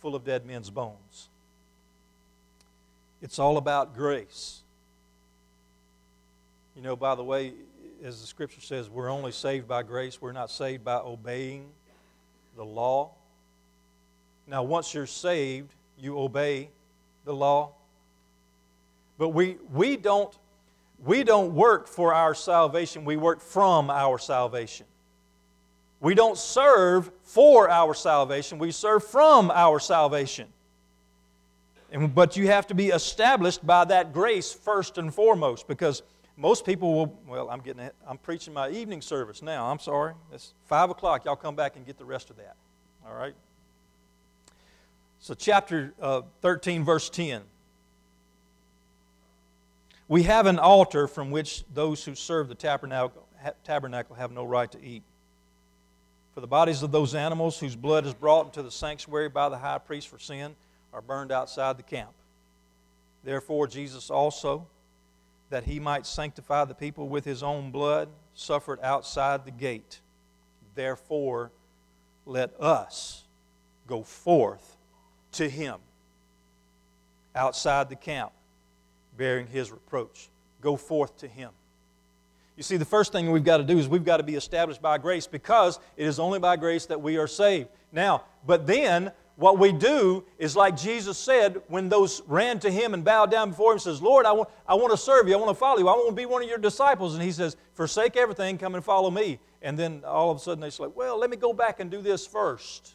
full 0.00 0.14
of 0.14 0.24
dead 0.24 0.46
men's 0.46 0.70
bones. 0.70 1.28
It's 3.20 3.38
all 3.38 3.56
about 3.56 3.94
grace. 3.94 4.62
You 6.76 6.82
know, 6.82 6.94
by 6.94 7.14
the 7.14 7.24
way, 7.24 7.54
as 8.04 8.20
the 8.20 8.26
scripture 8.26 8.60
says, 8.60 8.90
we're 8.90 9.08
only 9.08 9.32
saved 9.32 9.66
by 9.66 9.82
grace. 9.82 10.20
We're 10.20 10.32
not 10.32 10.50
saved 10.50 10.84
by 10.84 10.96
obeying 10.96 11.70
the 12.54 12.64
law. 12.64 13.12
Now, 14.46 14.62
once 14.62 14.92
you're 14.92 15.06
saved, 15.06 15.74
you 15.98 16.18
obey 16.18 16.68
the 17.24 17.32
law. 17.32 17.72
But 19.16 19.30
we, 19.30 19.56
we, 19.72 19.96
don't, 19.96 20.36
we 21.02 21.24
don't 21.24 21.54
work 21.54 21.88
for 21.88 22.12
our 22.12 22.34
salvation, 22.34 23.06
we 23.06 23.16
work 23.16 23.40
from 23.40 23.88
our 23.88 24.18
salvation. 24.18 24.84
We 26.00 26.14
don't 26.14 26.36
serve 26.36 27.10
for 27.22 27.70
our 27.70 27.94
salvation, 27.94 28.58
we 28.58 28.70
serve 28.70 29.02
from 29.02 29.50
our 29.50 29.80
salvation. 29.80 30.48
And, 31.90 32.14
but 32.14 32.36
you 32.36 32.48
have 32.48 32.66
to 32.66 32.74
be 32.74 32.88
established 32.88 33.66
by 33.66 33.86
that 33.86 34.12
grace 34.12 34.52
first 34.52 34.98
and 34.98 35.14
foremost 35.14 35.66
because 35.66 36.02
most 36.36 36.66
people 36.66 36.94
will, 36.94 37.18
well, 37.26 37.48
I'm 37.48 37.60
getting, 37.60 37.88
I'm 38.06 38.18
preaching 38.18 38.52
my 38.52 38.68
evening 38.70 39.00
service 39.00 39.40
now. 39.40 39.70
I'm 39.70 39.78
sorry. 39.78 40.14
It's 40.32 40.52
5 40.66 40.90
o'clock. 40.90 41.24
Y'all 41.24 41.36
come 41.36 41.56
back 41.56 41.76
and 41.76 41.86
get 41.86 41.98
the 41.98 42.04
rest 42.04 42.28
of 42.30 42.36
that. 42.36 42.56
All 43.06 43.14
right? 43.14 43.34
So, 45.18 45.34
chapter 45.34 45.94
uh, 46.00 46.22
13, 46.42 46.84
verse 46.84 47.08
10. 47.08 47.42
We 50.08 50.24
have 50.24 50.46
an 50.46 50.58
altar 50.58 51.08
from 51.08 51.30
which 51.30 51.64
those 51.72 52.04
who 52.04 52.14
serve 52.14 52.48
the 52.48 52.54
tabernacle, 52.54 53.26
tabernacle 53.64 54.14
have 54.14 54.30
no 54.30 54.44
right 54.44 54.70
to 54.70 54.82
eat. 54.84 55.02
For 56.34 56.40
the 56.40 56.46
bodies 56.46 56.82
of 56.82 56.92
those 56.92 57.14
animals 57.14 57.58
whose 57.58 57.74
blood 57.74 58.04
is 58.06 58.12
brought 58.12 58.46
into 58.46 58.62
the 58.62 58.70
sanctuary 58.70 59.30
by 59.30 59.48
the 59.48 59.56
high 59.56 59.78
priest 59.78 60.08
for 60.08 60.18
sin 60.18 60.54
are 60.92 61.00
burned 61.00 61.32
outside 61.32 61.78
the 61.78 61.82
camp. 61.82 62.10
Therefore, 63.24 63.66
Jesus 63.66 64.10
also, 64.10 64.66
that 65.50 65.64
he 65.64 65.78
might 65.78 66.06
sanctify 66.06 66.64
the 66.64 66.74
people 66.74 67.08
with 67.08 67.24
his 67.24 67.42
own 67.42 67.70
blood, 67.70 68.08
suffered 68.34 68.80
outside 68.82 69.44
the 69.44 69.50
gate. 69.50 70.00
Therefore, 70.74 71.50
let 72.24 72.52
us 72.60 73.24
go 73.86 74.02
forth 74.02 74.76
to 75.32 75.48
him 75.48 75.76
outside 77.34 77.88
the 77.88 77.96
camp, 77.96 78.32
bearing 79.16 79.46
his 79.46 79.70
reproach. 79.70 80.28
Go 80.60 80.76
forth 80.76 81.16
to 81.18 81.28
him. 81.28 81.50
You 82.56 82.62
see, 82.62 82.78
the 82.78 82.86
first 82.86 83.12
thing 83.12 83.30
we've 83.30 83.44
got 83.44 83.58
to 83.58 83.64
do 83.64 83.78
is 83.78 83.86
we've 83.86 84.04
got 84.04 84.16
to 84.16 84.22
be 84.22 84.34
established 84.34 84.80
by 84.80 84.96
grace 84.96 85.26
because 85.26 85.78
it 85.96 86.06
is 86.06 86.18
only 86.18 86.38
by 86.38 86.56
grace 86.56 86.86
that 86.86 87.00
we 87.00 87.18
are 87.18 87.26
saved. 87.26 87.68
Now, 87.92 88.24
but 88.46 88.66
then 88.66 89.12
what 89.36 89.58
we 89.58 89.70
do 89.70 90.24
is 90.38 90.56
like 90.56 90.76
Jesus 90.76 91.18
said 91.18 91.60
when 91.68 91.90
those 91.90 92.22
ran 92.26 92.58
to 92.60 92.70
him 92.70 92.94
and 92.94 93.04
bowed 93.04 93.30
down 93.30 93.50
before 93.50 93.72
him, 93.72 93.74
and 93.74 93.82
says, 93.82 94.00
Lord, 94.00 94.24
I 94.24 94.32
want, 94.32 94.48
I 94.66 94.74
want 94.74 94.92
to 94.92 94.96
serve 94.96 95.28
you. 95.28 95.34
I 95.34 95.36
want 95.36 95.50
to 95.50 95.54
follow 95.54 95.78
you. 95.78 95.88
I 95.88 95.92
want 95.92 96.08
to 96.08 96.14
be 96.14 96.24
one 96.24 96.42
of 96.42 96.48
your 96.48 96.58
disciples. 96.58 97.14
And 97.14 97.22
he 97.22 97.32
says, 97.32 97.56
Forsake 97.74 98.16
everything, 98.16 98.56
come 98.56 98.74
and 98.74 98.82
follow 98.82 99.10
me. 99.10 99.38
And 99.60 99.78
then 99.78 100.02
all 100.06 100.30
of 100.30 100.38
a 100.38 100.40
sudden 100.40 100.60
they 100.60 100.70
say, 100.70 100.86
Well, 100.86 101.18
let 101.18 101.28
me 101.28 101.36
go 101.36 101.52
back 101.52 101.80
and 101.80 101.90
do 101.90 102.00
this 102.00 102.26
first. 102.26 102.94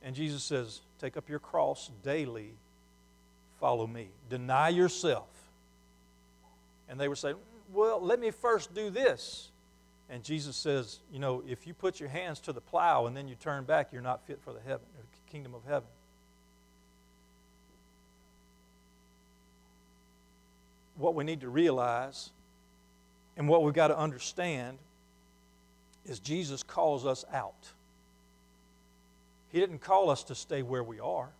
And 0.00 0.14
Jesus 0.14 0.44
says, 0.44 0.82
Take 1.00 1.16
up 1.16 1.28
your 1.28 1.40
cross 1.40 1.90
daily, 2.04 2.54
follow 3.58 3.88
me. 3.88 4.10
Deny 4.30 4.68
yourself. 4.68 5.28
And 6.88 7.00
they 7.00 7.08
were 7.08 7.16
saying, 7.16 7.36
Well, 7.72 8.00
let 8.00 8.20
me 8.20 8.30
first 8.30 8.72
do 8.74 8.90
this. 8.90 9.50
And 10.10 10.22
Jesus 10.22 10.56
says, 10.56 11.00
you 11.12 11.18
know, 11.18 11.42
if 11.48 11.66
you 11.66 11.74
put 11.74 11.98
your 11.98 12.08
hands 12.08 12.40
to 12.40 12.52
the 12.52 12.60
plow 12.60 13.06
and 13.06 13.16
then 13.16 13.26
you 13.26 13.34
turn 13.34 13.64
back, 13.64 13.88
you're 13.92 14.02
not 14.02 14.26
fit 14.26 14.40
for 14.42 14.52
the 14.52 14.60
heaven, 14.60 14.86
uh, 14.98 15.02
the 15.02 15.30
kingdom 15.30 15.54
of 15.54 15.64
heaven. 15.64 15.88
What 20.96 21.14
we 21.14 21.24
need 21.24 21.40
to 21.40 21.48
realize 21.48 22.30
and 23.36 23.48
what 23.48 23.64
we've 23.64 23.74
got 23.74 23.88
to 23.88 23.98
understand 23.98 24.78
is 26.06 26.20
Jesus 26.20 26.62
calls 26.62 27.06
us 27.06 27.24
out. 27.32 27.68
He 29.50 29.58
didn't 29.58 29.80
call 29.80 30.10
us 30.10 30.22
to 30.24 30.34
stay 30.34 30.62
where 30.62 30.84
we 30.84 31.00
are. 31.00 31.30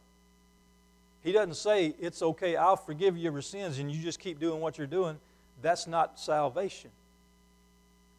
He 1.23 1.33
doesn't 1.33 1.55
say, 1.55 1.95
it's 1.99 2.23
okay, 2.23 2.57
I'll 2.57 2.77
forgive 2.77 3.17
you 3.17 3.31
your 3.31 3.43
sins 3.43 3.79
and 3.79 3.91
you 3.91 4.03
just 4.03 4.19
keep 4.19 4.41
doing 4.41 4.61
what 4.61 4.79
you're 4.79 4.87
doing. 4.87 5.19
That's 5.63 5.87
not 5.87 6.19
salvation. 6.19 6.91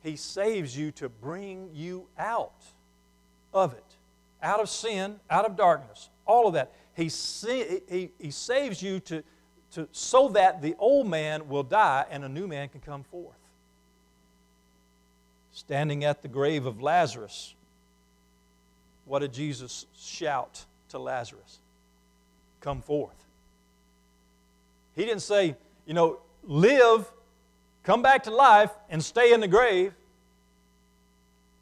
He 0.05 0.17
saves 0.17 0.77
you 0.77 0.91
to 0.91 1.09
bring 1.09 1.71
you 1.73 2.05
out 2.15 2.63
of 3.51 3.73
it, 3.73 3.83
out 4.43 4.59
of 4.59 4.69
sin, 4.69 5.19
out 5.31 5.45
of 5.45 5.57
darkness, 5.57 6.09
all 6.27 6.47
of 6.47 6.53
that. 6.53 6.71
He, 6.93 7.09
he, 7.89 8.11
he 8.19 8.29
saves 8.29 8.83
you 8.83 8.99
to, 8.99 9.23
to, 9.71 9.87
so 9.91 10.29
that 10.29 10.61
the 10.61 10.75
old 10.77 11.07
man 11.07 11.49
will 11.49 11.63
die 11.63 12.05
and 12.11 12.23
a 12.23 12.29
new 12.29 12.45
man 12.47 12.69
can 12.69 12.81
come 12.81 13.01
forth. 13.01 13.33
Standing 15.51 16.03
at 16.03 16.21
the 16.21 16.27
grave 16.27 16.67
of 16.67 16.83
Lazarus, 16.83 17.55
what 19.05 19.19
did 19.19 19.33
Jesus 19.33 19.87
shout 19.97 20.65
to 20.89 20.99
Lazarus? 20.99 21.57
Come 22.61 22.83
forth. 22.83 23.25
He 24.95 25.03
didn't 25.03 25.23
say, 25.23 25.55
you 25.87 25.95
know, 25.95 26.19
live 26.43 27.11
come 27.85 28.01
back 28.01 28.23
to 28.23 28.31
life 28.31 28.71
and 28.89 29.01
stay 29.01 29.31
in 29.31 29.39
the 29.39 29.47
grave. 29.47 29.93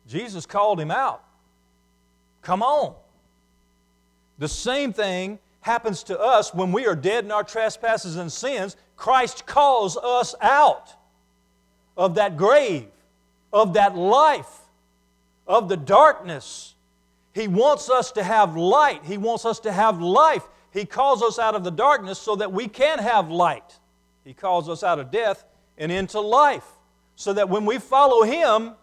Jesus 0.08 0.46
called 0.46 0.80
him 0.80 0.90
out. 0.90 1.24
Come 2.42 2.64
on. 2.64 2.96
The 4.40 4.48
same 4.48 4.92
thing 4.92 5.40
happens 5.62 6.04
to 6.04 6.20
us 6.20 6.54
when 6.54 6.72
we 6.72 6.86
are 6.88 6.96
dead 6.96 7.24
in 7.24 7.32
our 7.32 7.44
trespasses 7.44 8.18
and 8.18 8.32
sins. 8.32 8.76
Christ 8.98 9.46
calls 9.46 9.96
us 9.98 10.36
out 10.42 10.94
of 11.96 12.16
that 12.16 12.38
grave, 12.38 12.88
of 13.52 13.74
that 13.74 13.96
life, 13.96 14.60
of 15.48 15.70
the 15.70 15.78
darkness. 15.78 16.76
He 17.34 17.48
wants 17.48 17.90
us 17.90 18.12
to 18.14 18.24
have 18.24 18.56
light. 18.56 19.04
He 19.04 19.18
wants 19.18 19.46
us 19.46 19.60
to 19.62 19.72
have 19.72 20.02
life. 20.02 20.44
He 20.72 20.86
calls 20.86 21.22
us 21.22 21.40
out 21.40 21.56
of 21.56 21.64
the 21.64 21.72
darkness 21.72 22.20
so 22.20 22.36
that 22.36 22.52
we 22.52 22.68
can 22.68 23.00
have 23.00 23.30
light. 23.30 23.80
He 24.24 24.34
calls 24.34 24.68
us 24.70 24.84
out 24.84 25.00
of 25.00 25.12
death 25.12 25.46
and 25.78 25.92
into 25.92 26.20
life. 26.20 26.66
So 27.16 27.34
that 27.34 27.50
when 27.50 27.66
we 27.66 27.78
follow 27.78 28.24
Him, 28.24 28.74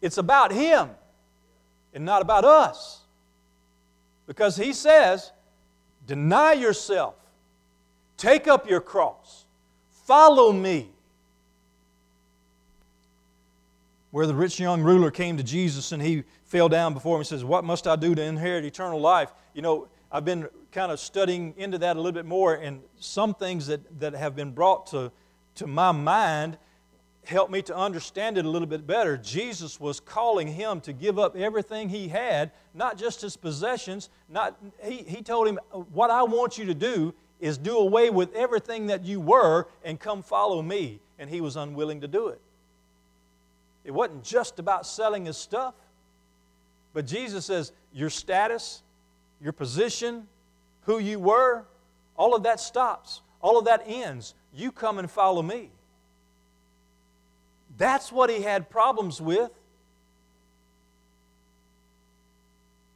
it's 0.00 0.18
about 0.18 0.52
Him 0.52 0.90
and 1.92 2.04
not 2.04 2.22
about 2.22 2.44
us. 2.44 3.00
Because 4.26 4.56
He 4.56 4.72
says, 4.72 5.32
deny 6.06 6.52
yourself, 6.52 7.14
take 8.16 8.46
up 8.46 8.68
your 8.68 8.80
cross, 8.80 9.44
follow 10.06 10.52
me. 10.52 10.88
Where 14.10 14.26
the 14.26 14.34
rich 14.34 14.60
young 14.60 14.82
ruler 14.82 15.10
came 15.10 15.38
to 15.38 15.42
Jesus 15.42 15.90
and 15.90 16.02
he 16.02 16.24
fell 16.44 16.68
down 16.68 16.92
before 16.92 17.16
him 17.16 17.20
and 17.20 17.26
says, 17.26 17.44
What 17.44 17.64
must 17.64 17.86
I 17.86 17.96
do 17.96 18.14
to 18.14 18.22
inherit 18.22 18.62
eternal 18.66 19.00
life? 19.00 19.32
You 19.54 19.62
know, 19.62 19.88
I've 20.10 20.26
been 20.26 20.48
kind 20.70 20.92
of 20.92 21.00
studying 21.00 21.54
into 21.56 21.78
that 21.78 21.96
a 21.96 21.98
little 21.98 22.12
bit 22.12 22.26
more, 22.26 22.54
and 22.54 22.82
some 23.00 23.34
things 23.34 23.66
that, 23.68 24.00
that 24.00 24.12
have 24.12 24.36
been 24.36 24.52
brought 24.52 24.86
to 24.88 25.10
to 25.56 25.66
my 25.66 25.92
mind 25.92 26.58
help 27.24 27.50
me 27.50 27.62
to 27.62 27.76
understand 27.76 28.36
it 28.36 28.44
a 28.44 28.48
little 28.48 28.66
bit 28.66 28.86
better. 28.86 29.16
Jesus 29.16 29.78
was 29.78 30.00
calling 30.00 30.48
him 30.48 30.80
to 30.80 30.92
give 30.92 31.18
up 31.18 31.36
everything 31.36 31.88
he 31.88 32.08
had, 32.08 32.50
not 32.74 32.98
just 32.98 33.20
his 33.20 33.36
possessions. 33.36 34.08
Not, 34.28 34.58
he, 34.82 34.98
he 34.98 35.22
told 35.22 35.46
him, 35.46 35.58
What 35.92 36.10
I 36.10 36.22
want 36.24 36.58
you 36.58 36.64
to 36.66 36.74
do 36.74 37.14
is 37.40 37.58
do 37.58 37.78
away 37.78 38.10
with 38.10 38.34
everything 38.34 38.86
that 38.86 39.04
you 39.04 39.20
were 39.20 39.66
and 39.84 39.98
come 39.98 40.22
follow 40.22 40.62
me. 40.62 41.00
And 41.18 41.30
he 41.30 41.40
was 41.40 41.56
unwilling 41.56 42.00
to 42.00 42.08
do 42.08 42.28
it. 42.28 42.40
It 43.84 43.92
wasn't 43.92 44.24
just 44.24 44.58
about 44.58 44.86
selling 44.86 45.26
his 45.26 45.36
stuff, 45.36 45.74
but 46.92 47.06
Jesus 47.06 47.46
says, 47.46 47.72
Your 47.92 48.10
status, 48.10 48.82
your 49.40 49.52
position, 49.52 50.26
who 50.82 50.98
you 50.98 51.18
were, 51.18 51.64
all 52.16 52.34
of 52.34 52.42
that 52.44 52.60
stops. 52.60 53.22
All 53.40 53.58
of 53.58 53.64
that 53.64 53.82
ends. 53.86 54.34
You 54.54 54.72
come 54.72 54.98
and 54.98 55.10
follow 55.10 55.42
me. 55.42 55.70
That's 57.78 58.12
what 58.12 58.30
he 58.30 58.42
had 58.42 58.68
problems 58.68 59.20
with. 59.20 59.50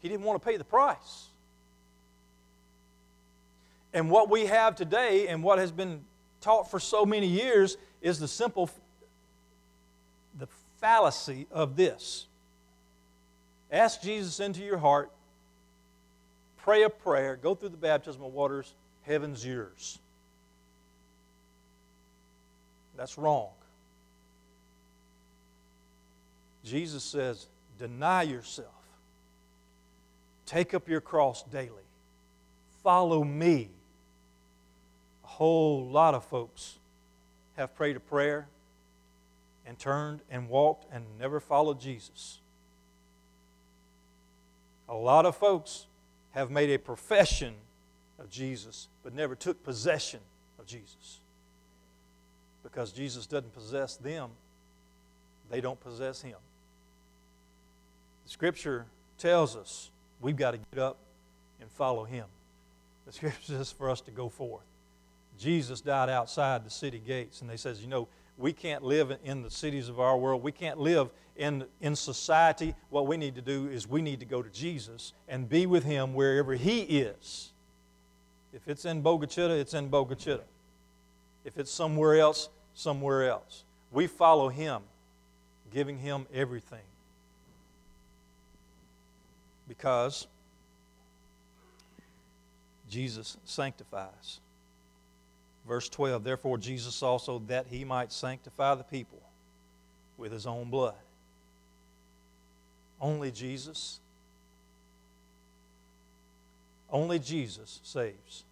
He 0.00 0.08
didn't 0.08 0.24
want 0.24 0.40
to 0.40 0.46
pay 0.46 0.56
the 0.56 0.64
price. 0.64 1.28
And 3.92 4.10
what 4.10 4.28
we 4.28 4.46
have 4.46 4.76
today 4.76 5.28
and 5.28 5.42
what 5.42 5.58
has 5.58 5.72
been 5.72 6.02
taught 6.42 6.70
for 6.70 6.78
so 6.78 7.06
many 7.06 7.26
years 7.26 7.78
is 8.02 8.20
the 8.20 8.28
simple 8.28 8.70
the 10.38 10.46
fallacy 10.80 11.46
of 11.50 11.76
this. 11.76 12.26
Ask 13.72 14.02
Jesus 14.02 14.38
into 14.38 14.60
your 14.60 14.76
heart, 14.76 15.10
pray 16.58 16.82
a 16.82 16.90
prayer, 16.90 17.36
go 17.36 17.54
through 17.54 17.70
the 17.70 17.76
baptismal 17.76 18.30
waters, 18.30 18.74
heaven's 19.02 19.44
yours. 19.44 19.98
That's 22.96 23.18
wrong. 23.18 23.48
Jesus 26.64 27.04
says, 27.04 27.46
deny 27.78 28.22
yourself, 28.22 28.68
take 30.46 30.74
up 30.74 30.88
your 30.88 31.00
cross 31.00 31.42
daily, 31.44 31.70
follow 32.82 33.22
me. 33.22 33.68
A 35.24 35.28
whole 35.28 35.86
lot 35.86 36.14
of 36.14 36.24
folks 36.24 36.78
have 37.56 37.74
prayed 37.76 37.96
a 37.96 38.00
prayer 38.00 38.48
and 39.64 39.78
turned 39.78 40.20
and 40.30 40.48
walked 40.48 40.86
and 40.92 41.04
never 41.20 41.38
followed 41.38 41.80
Jesus. 41.80 42.40
A 44.88 44.94
lot 44.94 45.26
of 45.26 45.36
folks 45.36 45.86
have 46.32 46.50
made 46.50 46.70
a 46.70 46.78
profession 46.78 47.54
of 48.18 48.30
Jesus 48.30 48.88
but 49.04 49.14
never 49.14 49.34
took 49.34 49.62
possession 49.62 50.20
of 50.58 50.66
Jesus 50.66 51.20
because 52.66 52.90
Jesus 52.90 53.26
doesn't 53.26 53.54
possess 53.54 53.96
them, 53.96 54.30
they 55.50 55.60
don't 55.60 55.78
possess 55.78 56.20
him. 56.20 56.36
The 58.24 58.30
scripture 58.30 58.86
tells 59.18 59.54
us 59.54 59.90
we've 60.20 60.36
got 60.36 60.50
to 60.50 60.58
get 60.72 60.82
up 60.82 60.96
and 61.60 61.70
follow 61.70 62.02
him. 62.04 62.24
The 63.06 63.12
scripture 63.12 63.40
says 63.40 63.70
for 63.70 63.88
us 63.88 64.00
to 64.02 64.10
go 64.10 64.28
forth. 64.28 64.64
Jesus 65.38 65.80
died 65.80 66.08
outside 66.08 66.64
the 66.64 66.70
city 66.70 67.00
gates, 67.06 67.40
and 67.40 67.48
they 67.48 67.56
says, 67.56 67.80
you 67.80 67.86
know, 67.86 68.08
we 68.36 68.52
can't 68.52 68.82
live 68.82 69.16
in 69.24 69.42
the 69.42 69.50
cities 69.50 69.88
of 69.88 70.00
our 70.00 70.18
world. 70.18 70.42
We 70.42 70.52
can't 70.52 70.78
live 70.78 71.10
in, 71.36 71.64
in 71.80 71.94
society. 71.94 72.74
What 72.90 73.06
we 73.06 73.16
need 73.16 73.36
to 73.36 73.42
do 73.42 73.68
is 73.68 73.88
we 73.88 74.02
need 74.02 74.18
to 74.20 74.26
go 74.26 74.42
to 74.42 74.50
Jesus 74.50 75.12
and 75.28 75.48
be 75.48 75.66
with 75.66 75.84
him 75.84 76.14
wherever 76.14 76.54
he 76.54 76.80
is. 76.80 77.52
If 78.52 78.66
it's 78.66 78.84
in 78.84 79.02
Bogue 79.02 79.26
Chitto, 79.26 79.58
it's 79.58 79.74
in 79.74 79.88
Bogue 79.88 80.12
Chitto. 80.16 80.42
If 81.44 81.58
it's 81.58 81.70
somewhere 81.70 82.18
else, 82.18 82.48
somewhere 82.76 83.28
else. 83.28 83.64
We 83.90 84.06
follow 84.06 84.48
Him, 84.48 84.82
giving 85.72 85.98
Him 85.98 86.26
everything. 86.32 86.84
Because 89.66 90.28
Jesus 92.88 93.36
sanctifies. 93.44 94.38
Verse 95.66 95.88
12 95.88 96.22
Therefore, 96.22 96.58
Jesus 96.58 97.02
also, 97.02 97.40
that 97.48 97.66
He 97.68 97.84
might 97.84 98.12
sanctify 98.12 98.76
the 98.76 98.84
people 98.84 99.20
with 100.16 100.30
His 100.30 100.46
own 100.46 100.70
blood. 100.70 100.94
Only 103.00 103.32
Jesus. 103.32 103.98
Only 106.90 107.18
Jesus 107.18 107.80
saves. 107.82 108.44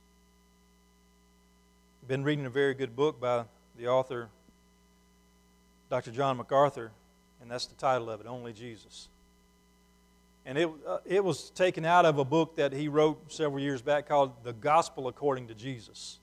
I've 2.03 2.09
been 2.09 2.25
reading 2.25 2.47
a 2.47 2.51
very 2.51 2.75
good 2.75 2.97
book 2.97 3.21
by 3.21 3.45
the 3.77 3.89
author, 3.89 4.29
Dr. 5.91 6.11
John 6.11 6.37
MacArthur, 6.37 6.91
and 7.41 7.51
that's 7.51 7.67
the 7.67 7.75
title 7.75 8.11
of 8.11 8.21
it 8.21 8.27
Only 8.27 8.53
Jesus. 8.53 9.09
And 10.47 10.59
it, 10.59 10.69
uh, 10.87 10.99
it 11.05 11.25
was 11.25 11.51
taken 11.51 11.85
out 11.85 12.05
of 12.05 12.19
a 12.19 12.25
book 12.25 12.57
that 12.57 12.73
he 12.73 12.89
wrote 12.89 13.33
several 13.33 13.61
years 13.61 13.81
back 13.81 14.09
called 14.09 14.33
The 14.45 14.53
Gospel 14.53 15.09
According 15.09 15.49
to 15.49 15.55
Jesus. 15.55 16.19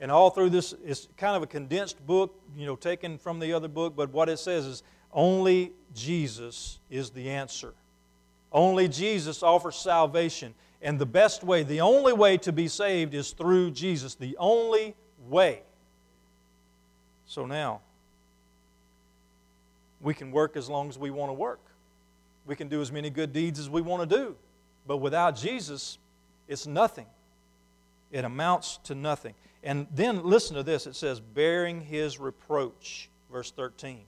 And 0.00 0.12
all 0.12 0.30
through 0.30 0.50
this, 0.50 0.74
it's 0.84 1.08
kind 1.16 1.36
of 1.36 1.42
a 1.42 1.46
condensed 1.46 2.04
book, 2.06 2.40
you 2.56 2.66
know, 2.66 2.76
taken 2.76 3.18
from 3.18 3.40
the 3.40 3.52
other 3.52 3.66
book, 3.66 3.94
but 3.96 4.12
what 4.12 4.28
it 4.28 4.38
says 4.38 4.64
is 4.64 4.82
only 5.12 5.72
Jesus 5.94 6.78
is 6.90 7.10
the 7.10 7.30
answer. 7.30 7.74
Only 8.52 8.88
Jesus 8.88 9.42
offers 9.42 9.76
salvation. 9.76 10.54
And 10.80 10.98
the 10.98 11.06
best 11.06 11.42
way, 11.42 11.64
the 11.64 11.80
only 11.80 12.12
way 12.12 12.36
to 12.38 12.52
be 12.52 12.68
saved 12.68 13.14
is 13.14 13.32
through 13.32 13.72
Jesus. 13.72 14.14
The 14.14 14.36
only 14.38 14.94
way. 15.28 15.62
So 17.28 17.46
now, 17.46 17.80
we 20.00 20.14
can 20.14 20.32
work 20.32 20.56
as 20.56 20.68
long 20.68 20.88
as 20.88 20.98
we 20.98 21.10
want 21.10 21.30
to 21.30 21.34
work. 21.34 21.60
We 22.46 22.56
can 22.56 22.68
do 22.68 22.80
as 22.80 22.90
many 22.90 23.10
good 23.10 23.32
deeds 23.32 23.58
as 23.58 23.70
we 23.70 23.82
want 23.82 24.08
to 24.08 24.16
do. 24.16 24.34
But 24.86 24.96
without 24.96 25.36
Jesus, 25.36 25.98
it's 26.48 26.66
nothing. 26.66 27.06
It 28.10 28.24
amounts 28.24 28.78
to 28.84 28.94
nothing. 28.94 29.34
And 29.62 29.86
then 29.94 30.24
listen 30.24 30.56
to 30.56 30.62
this 30.62 30.86
it 30.86 30.96
says, 30.96 31.20
bearing 31.20 31.82
his 31.82 32.18
reproach, 32.18 33.08
verse 33.30 33.50
13. 33.50 34.00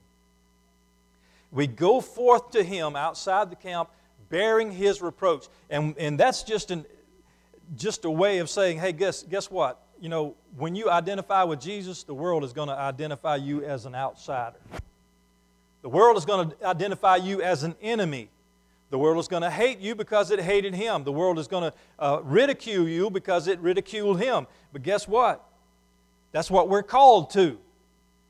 We 1.51 1.67
go 1.67 2.01
forth 2.01 2.51
to 2.51 2.63
him 2.63 2.95
outside 2.95 3.51
the 3.51 3.55
camp 3.55 3.89
bearing 4.31 4.71
his 4.71 5.01
reproach. 5.01 5.47
And, 5.69 5.95
and 5.99 6.19
that's 6.19 6.41
just, 6.41 6.71
an, 6.71 6.85
just 7.77 8.05
a 8.05 8.09
way 8.09 8.39
of 8.39 8.49
saying, 8.49 8.79
hey, 8.79 8.93
guess, 8.93 9.21
guess 9.21 9.51
what? 9.51 9.79
You 10.01 10.09
know, 10.09 10.35
when 10.57 10.75
you 10.75 10.89
identify 10.89 11.43
with 11.43 11.61
Jesus, 11.61 12.01
the 12.01 12.13
world 12.15 12.43
is 12.43 12.53
going 12.53 12.69
to 12.69 12.73
identify 12.73 13.35
you 13.35 13.63
as 13.63 13.85
an 13.85 13.93
outsider. 13.93 14.57
The 15.83 15.89
world 15.89 16.17
is 16.17 16.25
going 16.25 16.49
to 16.49 16.65
identify 16.65 17.17
you 17.17 17.43
as 17.43 17.61
an 17.61 17.75
enemy. 17.83 18.29
The 18.89 18.97
world 18.97 19.19
is 19.19 19.27
going 19.27 19.43
to 19.43 19.51
hate 19.51 19.77
you 19.77 19.93
because 19.93 20.31
it 20.31 20.39
hated 20.41 20.73
him. 20.73 21.03
The 21.03 21.11
world 21.11 21.37
is 21.37 21.47
going 21.47 21.71
to 21.71 21.73
uh, 21.99 22.19
ridicule 22.23 22.87
you 22.87 23.11
because 23.11 23.47
it 23.47 23.59
ridiculed 23.59 24.19
him. 24.19 24.47
But 24.73 24.81
guess 24.81 25.07
what? 25.07 25.45
That's 26.31 26.49
what 26.49 26.67
we're 26.67 26.81
called 26.81 27.29
to. 27.31 27.59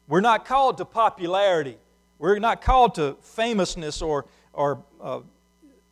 We're 0.10 0.19
not 0.19 0.43
called 0.43 0.77
to 0.79 0.86
popularity. 0.86 1.77
We're 2.19 2.38
not 2.39 2.62
called 2.62 2.95
to 2.95 3.15
famousness 3.21 4.01
or, 4.01 4.25
or 4.51 4.84
uh, 5.01 5.21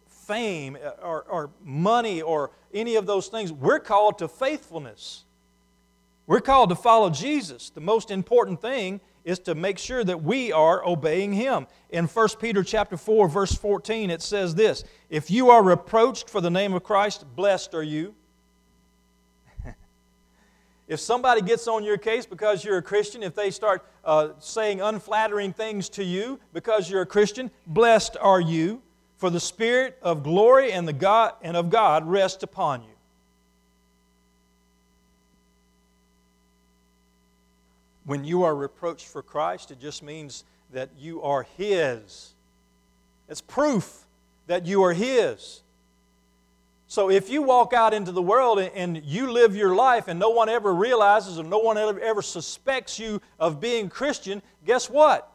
fame 0.10 0.78
or, 1.02 1.24
or 1.24 1.52
money 1.64 2.22
or 2.22 2.52
any 2.74 2.98
of 2.98 3.06
those 3.06 3.30
things. 3.30 3.54
We're 3.54 3.80
called 3.80 4.20
to 4.20 4.28
faithfulness. 4.28 5.24
We're 6.30 6.42
called 6.42 6.70
to 6.70 6.76
follow 6.76 7.10
Jesus. 7.10 7.72
The 7.72 7.82
most 7.82 8.12
important 8.12 8.62
thing 8.62 9.02
is 9.24 9.40
to 9.40 9.56
make 9.56 9.80
sure 9.80 10.04
that 10.04 10.22
we 10.22 10.52
are 10.52 10.86
obeying 10.86 11.34
him. 11.34 11.66
In 11.90 12.06
1 12.06 12.28
Peter 12.40 12.64
chapter 12.64 12.98
4 12.98 13.28
verse 13.28 13.56
14 13.56 14.12
it 14.12 14.22
says 14.22 14.54
this, 14.54 14.84
if 15.10 15.32
you 15.32 15.50
are 15.50 15.64
reproached 15.64 16.30
for 16.30 16.40
the 16.40 16.52
name 16.52 16.76
of 16.76 16.84
Christ, 16.84 17.26
blessed 17.36 17.74
are 17.74 17.82
you. 17.82 18.14
if 20.88 21.00
somebody 21.00 21.42
gets 21.42 21.68
on 21.68 21.84
your 21.84 21.98
case 21.98 22.28
because 22.28 22.64
you're 22.64 22.78
a 22.78 22.84
Christian, 22.84 23.24
if 23.24 23.34
they 23.34 23.50
start 23.50 23.84
uh, 24.06 24.30
saying 24.38 24.82
unflattering 24.82 25.52
things 25.52 25.90
to 25.90 26.04
you 26.04 26.40
because 26.54 26.92
you're 26.92 27.02
a 27.02 27.08
Christian, 27.08 27.50
blessed 27.66 28.18
are 28.22 28.40
you, 28.40 28.84
for 29.18 29.32
the 29.32 29.40
spirit 29.40 29.98
of 30.04 30.22
glory 30.22 30.74
and 30.74 30.88
the 30.88 30.94
God 30.94 31.34
and 31.42 31.58
of 31.58 31.72
God 31.72 32.08
rests 32.08 32.44
upon 32.44 32.84
you. 32.84 32.99
When 38.10 38.24
you 38.24 38.42
are 38.42 38.56
reproached 38.56 39.06
for 39.06 39.22
Christ, 39.22 39.70
it 39.70 39.80
just 39.80 40.02
means 40.02 40.44
that 40.74 40.90
you 40.98 41.22
are 41.22 41.46
His. 41.58 42.34
It's 43.28 43.40
proof 43.40 44.08
that 44.48 44.66
you 44.66 44.82
are 44.82 44.94
His. 44.94 45.62
So 46.88 47.12
if 47.12 47.30
you 47.30 47.44
walk 47.44 47.72
out 47.72 47.94
into 47.94 48.12
the 48.12 48.22
world 48.24 48.58
and 48.58 49.00
you 49.06 49.32
live 49.32 49.56
your 49.56 49.76
life 49.76 50.08
and 50.08 50.20
no 50.20 50.32
one 50.32 50.50
ever 50.50 50.74
realizes 50.74 51.38
or 51.38 51.44
no 51.44 51.60
one 51.60 51.78
ever, 51.78 52.24
suspects 52.24 52.98
you 52.98 53.22
of 53.40 53.62
being 53.62 53.90
Christian, 53.90 54.42
guess 54.66 54.90
what? 54.90 55.32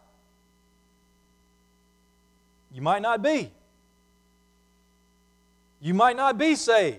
You 2.72 2.82
might 2.82 3.02
not 3.02 3.22
be. 3.22 3.52
You 5.80 5.94
might 5.94 6.16
not 6.16 6.38
be 6.38 6.56
saved. 6.56 6.98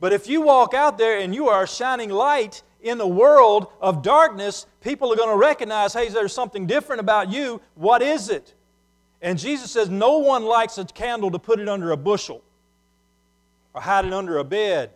But 0.00 0.12
if 0.12 0.26
you 0.26 0.40
walk 0.40 0.74
out 0.74 0.98
there 0.98 1.20
and 1.20 1.32
you 1.32 1.48
are 1.50 1.62
a 1.62 1.68
shining 1.68 2.10
light 2.10 2.64
in 2.82 2.98
the 2.98 3.06
world 3.06 3.68
of 3.80 4.02
darkness, 4.02 4.66
people 4.80 5.12
are 5.12 5.16
going 5.16 5.30
to 5.30 5.36
recognize, 5.36 5.92
hey, 5.92 6.08
there's 6.08 6.32
something 6.32 6.66
different 6.66 7.00
about 7.00 7.30
you. 7.30 7.60
What 7.74 8.02
is 8.02 8.28
it? 8.28 8.54
And 9.22 9.38
Jesus 9.38 9.70
says, 9.70 9.88
no 9.88 10.18
one 10.18 10.44
likes 10.44 10.78
a 10.78 10.84
candle 10.84 11.30
to 11.30 11.38
put 11.38 11.60
it 11.60 11.68
under 11.68 11.90
a 11.90 11.96
bushel 11.96 12.42
or 13.74 13.82
hide 13.82 14.04
it 14.04 14.12
under 14.12 14.38
a 14.38 14.44
bed. 14.44 14.90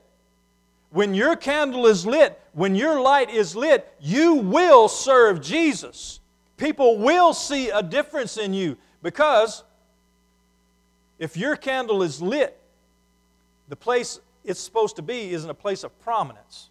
When 0.90 1.12
your 1.14 1.36
candle 1.36 1.86
is 1.86 2.06
lit, 2.06 2.40
when 2.52 2.74
your 2.74 3.00
light 3.00 3.28
is 3.28 3.56
lit, 3.56 3.92
you 4.00 4.34
will 4.36 4.88
serve 4.88 5.40
Jesus. 5.40 6.20
People 6.56 6.98
will 6.98 7.34
see 7.34 7.68
a 7.70 7.82
difference 7.82 8.36
in 8.36 8.54
you 8.54 8.76
because 9.02 9.64
if 11.18 11.36
your 11.36 11.56
candle 11.56 12.02
is 12.02 12.22
lit, 12.22 12.58
the 13.68 13.76
place 13.76 14.20
it's 14.44 14.60
supposed 14.60 14.96
to 14.96 15.02
be 15.02 15.32
isn't 15.32 15.50
a 15.50 15.54
place 15.54 15.84
of 15.84 15.98
prominence. 16.00 16.70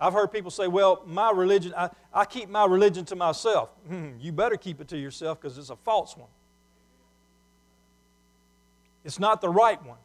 I've 0.00 0.12
heard 0.12 0.30
people 0.30 0.50
say, 0.50 0.68
well, 0.68 1.02
my 1.06 1.30
religion, 1.30 1.74
I, 1.76 1.90
I 2.12 2.24
keep 2.24 2.48
my 2.48 2.64
religion 2.66 3.04
to 3.06 3.16
myself. 3.16 3.70
Hmm, 3.88 4.10
you 4.20 4.30
better 4.30 4.56
keep 4.56 4.80
it 4.80 4.88
to 4.88 4.98
yourself 4.98 5.40
because 5.40 5.58
it's 5.58 5.70
a 5.70 5.76
false 5.76 6.16
one. 6.16 6.28
It's 9.04 9.18
not 9.18 9.40
the 9.40 9.48
right 9.48 9.82
one. 9.84 9.98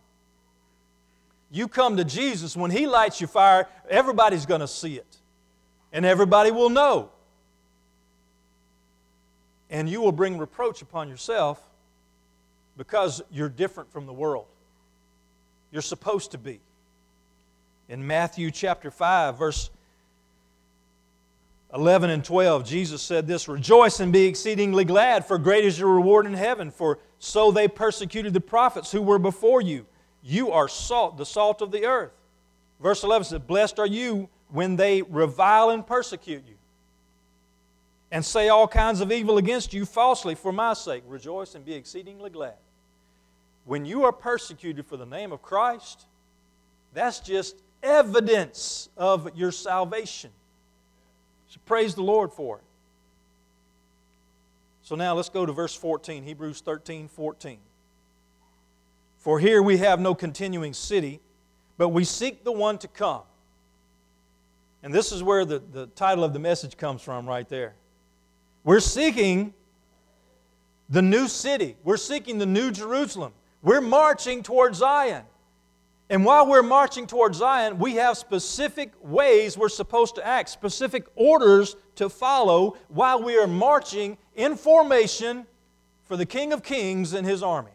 You 1.51 1.67
come 1.67 1.97
to 1.97 2.03
Jesus, 2.03 2.56
when 2.56 2.71
He 2.71 2.88
lights 2.88 3.21
your 3.21 3.27
fire, 3.27 3.67
everybody's 3.88 4.47
going 4.47 4.62
to 4.62 4.67
see 4.67 4.95
it. 4.95 5.17
And 5.91 6.06
everybody 6.06 6.49
will 6.49 6.69
know. 6.69 7.12
And 9.69 9.88
you 9.88 10.01
will 10.01 10.12
bring 10.12 10.39
reproach 10.39 10.82
upon 10.82 11.10
yourself 11.10 11.62
because 12.77 13.21
you're 13.32 13.49
different 13.49 13.91
from 13.91 14.08
the 14.08 14.13
world. 14.13 14.47
You're 15.71 15.84
supposed 15.84 16.32
to 16.32 16.39
be. 16.39 16.60
In 17.89 18.08
Matthew 18.08 18.49
chapter 18.49 18.89
5, 18.89 19.38
verse 19.38 19.69
11 21.74 22.12
and 22.12 22.24
12, 22.24 22.66
Jesus 22.66 23.02
said 23.02 23.26
this 23.26 23.48
Rejoice 23.48 24.00
and 24.00 24.14
be 24.14 24.26
exceedingly 24.26 24.86
glad, 24.86 25.26
for 25.26 25.38
great 25.38 25.66
is 25.66 25.80
your 25.80 25.94
reward 25.94 26.26
in 26.26 26.34
heaven, 26.34 26.70
for 26.70 27.00
so 27.18 27.52
they 27.52 27.68
persecuted 27.68 28.34
the 28.34 28.42
prophets 28.42 28.92
who 28.92 29.02
were 29.02 29.18
before 29.18 29.62
you. 29.62 29.86
You 30.22 30.52
are 30.52 30.68
salt, 30.68 31.18
the 31.18 31.26
salt 31.26 31.62
of 31.62 31.72
the 31.72 31.86
earth. 31.86 32.12
Verse 32.80 33.04
11 33.04 33.26
says, 33.26 33.40
Blessed 33.40 33.80
are 33.80 33.88
you 33.88 34.30
when 34.50 34.76
they 34.76 35.02
revile 35.02 35.72
and 35.72 35.86
persecute 35.86 36.44
you, 36.48 36.56
and 38.12 38.24
say 38.24 38.50
all 38.50 38.68
kinds 38.68 39.02
of 39.02 39.12
evil 39.12 39.40
against 39.40 39.74
you 39.74 39.86
falsely 39.86 40.36
for 40.36 40.52
my 40.52 40.74
sake. 40.74 41.04
Rejoice 41.08 41.56
and 41.56 41.66
be 41.66 41.74
exceedingly 41.74 42.30
glad. 42.30 42.54
When 43.66 43.84
you 43.84 44.04
are 44.04 44.12
persecuted 44.12 44.86
for 44.86 44.98
the 44.98 45.06
name 45.06 45.32
of 45.32 45.42
Christ, 45.42 46.06
that's 46.94 47.20
just 47.20 47.56
evidence 47.82 48.90
of 48.96 49.36
your 49.36 49.52
salvation. 49.52 50.30
So 51.54 51.60
praise 51.66 51.94
the 51.94 52.02
Lord 52.02 52.34
for 52.34 52.58
it. 52.58 52.63
So 54.82 54.96
now 54.96 55.13
let's 55.13 55.30
go 55.30 55.46
to 55.46 55.54
verse 55.54 55.76
14, 55.76 56.24
Hebrews 56.24 56.62
13 56.62 57.08
14. 57.08 57.60
For 59.20 59.39
here 59.39 59.62
we 59.62 59.78
have 59.78 60.00
no 60.00 60.16
continuing 60.16 60.74
city, 60.74 61.20
but 61.78 61.89
we 61.89 62.06
seek 62.06 62.44
the 62.44 62.52
one 62.52 62.80
to 62.80 62.88
come. 62.88 63.22
And 64.82 64.92
this 64.92 65.12
is 65.12 65.22
where 65.22 65.46
the, 65.46 65.60
the 65.60 65.86
title 65.86 66.24
of 66.24 66.34
the 66.34 66.39
message 66.39 66.76
comes 66.76 67.04
from, 67.04 67.30
right 67.30 67.48
there. 67.48 67.76
We're 68.63 68.80
seeking 68.80 69.54
the 70.89 71.04
new 71.04 71.28
city, 71.28 71.76
we're 71.84 71.98
seeking 71.98 72.39
the 72.39 72.48
new 72.48 72.72
Jerusalem. 72.72 73.32
We're 73.62 73.80
marching 73.80 74.42
towards 74.42 74.80
Zion. 74.80 75.24
And 76.10 76.26
while 76.26 76.48
we're 76.48 76.63
marching 76.63 77.08
towards 77.08 77.38
Zion, 77.38 77.80
we 77.80 77.96
have 77.96 78.18
specific 78.18 78.92
ways 79.02 79.58
we're 79.58 79.70
supposed 79.70 80.16
to 80.16 80.26
act, 80.26 80.50
specific 80.50 81.06
orders 81.16 81.76
to 81.96 82.10
follow 82.10 82.78
while 82.89 83.22
we 83.24 83.38
are 83.38 83.48
marching 83.48 84.18
in 84.36 84.56
formation 84.56 85.46
for 86.06 86.18
the 86.18 86.26
King 86.26 86.54
of 86.54 86.62
Kings 86.62 87.13
and 87.13 87.26
his 87.26 87.42
army. 87.42 87.72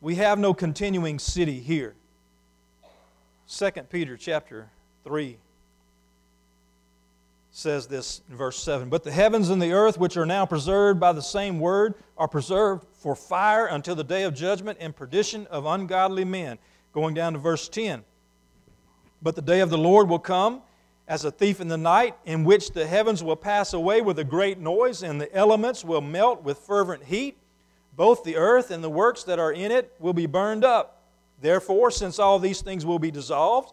We 0.00 0.14
have 0.16 0.38
no 0.38 0.54
continuing 0.54 1.18
city 1.18 1.58
here. 1.58 1.94
2 3.48 3.70
Peter 3.90 4.16
chapter 4.16 4.70
3 5.04 5.38
says 7.56 7.86
this 7.86 8.20
in 8.28 8.36
verse 8.36 8.58
7 8.58 8.90
But 8.90 9.02
the 9.02 9.10
heavens 9.10 9.48
and 9.48 9.62
the 9.62 9.72
earth, 9.72 9.98
which 9.98 10.18
are 10.18 10.26
now 10.26 10.44
preserved 10.44 11.00
by 11.00 11.12
the 11.12 11.22
same 11.22 11.58
word, 11.58 11.94
are 12.18 12.28
preserved 12.28 12.86
for 12.92 13.16
fire 13.16 13.66
until 13.66 13.94
the 13.94 14.04
day 14.04 14.24
of 14.24 14.34
judgment 14.34 14.76
and 14.78 14.94
perdition 14.94 15.46
of 15.46 15.64
ungodly 15.64 16.24
men. 16.24 16.58
Going 16.92 17.14
down 17.14 17.32
to 17.32 17.38
verse 17.38 17.66
10. 17.68 18.04
But 19.22 19.36
the 19.36 19.42
day 19.42 19.60
of 19.60 19.70
the 19.70 19.78
Lord 19.78 20.06
will 20.08 20.18
come 20.18 20.60
as 21.08 21.24
a 21.24 21.30
thief 21.30 21.60
in 21.60 21.68
the 21.68 21.78
night, 21.78 22.14
in 22.26 22.44
which 22.44 22.72
the 22.72 22.86
heavens 22.86 23.24
will 23.24 23.36
pass 23.36 23.72
away 23.72 24.02
with 24.02 24.18
a 24.18 24.24
great 24.24 24.58
noise, 24.58 25.02
and 25.02 25.18
the 25.18 25.34
elements 25.34 25.82
will 25.82 26.02
melt 26.02 26.42
with 26.42 26.58
fervent 26.58 27.04
heat. 27.04 27.38
both 27.96 28.22
the 28.22 28.36
earth 28.36 28.70
and 28.70 28.84
the 28.84 28.90
works 28.90 29.22
that 29.24 29.38
are 29.38 29.52
in 29.52 29.72
it 29.72 29.94
will 29.98 30.12
be 30.12 30.26
burned 30.26 30.62
up. 30.62 31.00
Therefore, 31.40 31.90
since 31.90 32.18
all 32.18 32.38
these 32.38 32.60
things 32.60 32.84
will 32.84 32.98
be 32.98 33.10
dissolved, 33.10 33.72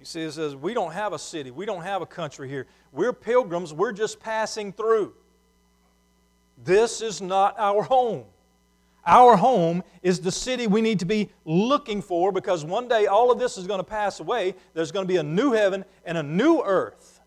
It 0.00 0.06
says, 0.06 0.56
We 0.56 0.74
don't 0.74 0.92
have 0.92 1.12
a 1.12 1.18
city, 1.18 1.50
we 1.50 1.66
don't 1.66 1.82
have 1.82 2.02
a 2.02 2.06
country 2.06 2.48
here. 2.48 2.66
We're 2.92 3.12
pilgrims, 3.12 3.72
we're 3.72 3.92
just 3.92 4.20
passing 4.20 4.72
through. 4.72 5.14
This 6.64 7.02
is 7.02 7.20
not 7.20 7.54
our 7.58 7.82
home. 7.82 8.24
Our 9.06 9.36
home 9.36 9.82
is 10.02 10.20
the 10.20 10.32
city 10.32 10.66
we 10.66 10.82
need 10.82 10.98
to 10.98 11.06
be 11.06 11.30
looking 11.44 12.02
for 12.02 12.30
because 12.30 12.64
one 12.64 12.88
day 12.88 13.06
all 13.06 13.30
of 13.30 13.38
this 13.38 13.56
is 13.56 13.66
going 13.66 13.78
to 13.78 13.84
pass 13.84 14.20
away. 14.20 14.54
There's 14.74 14.92
going 14.92 15.04
to 15.04 15.08
be 15.08 15.16
a 15.16 15.22
new 15.22 15.52
heaven 15.52 15.84
and 16.04 16.18
a 16.18 16.22
new 16.22 16.60
earth. 16.62 17.20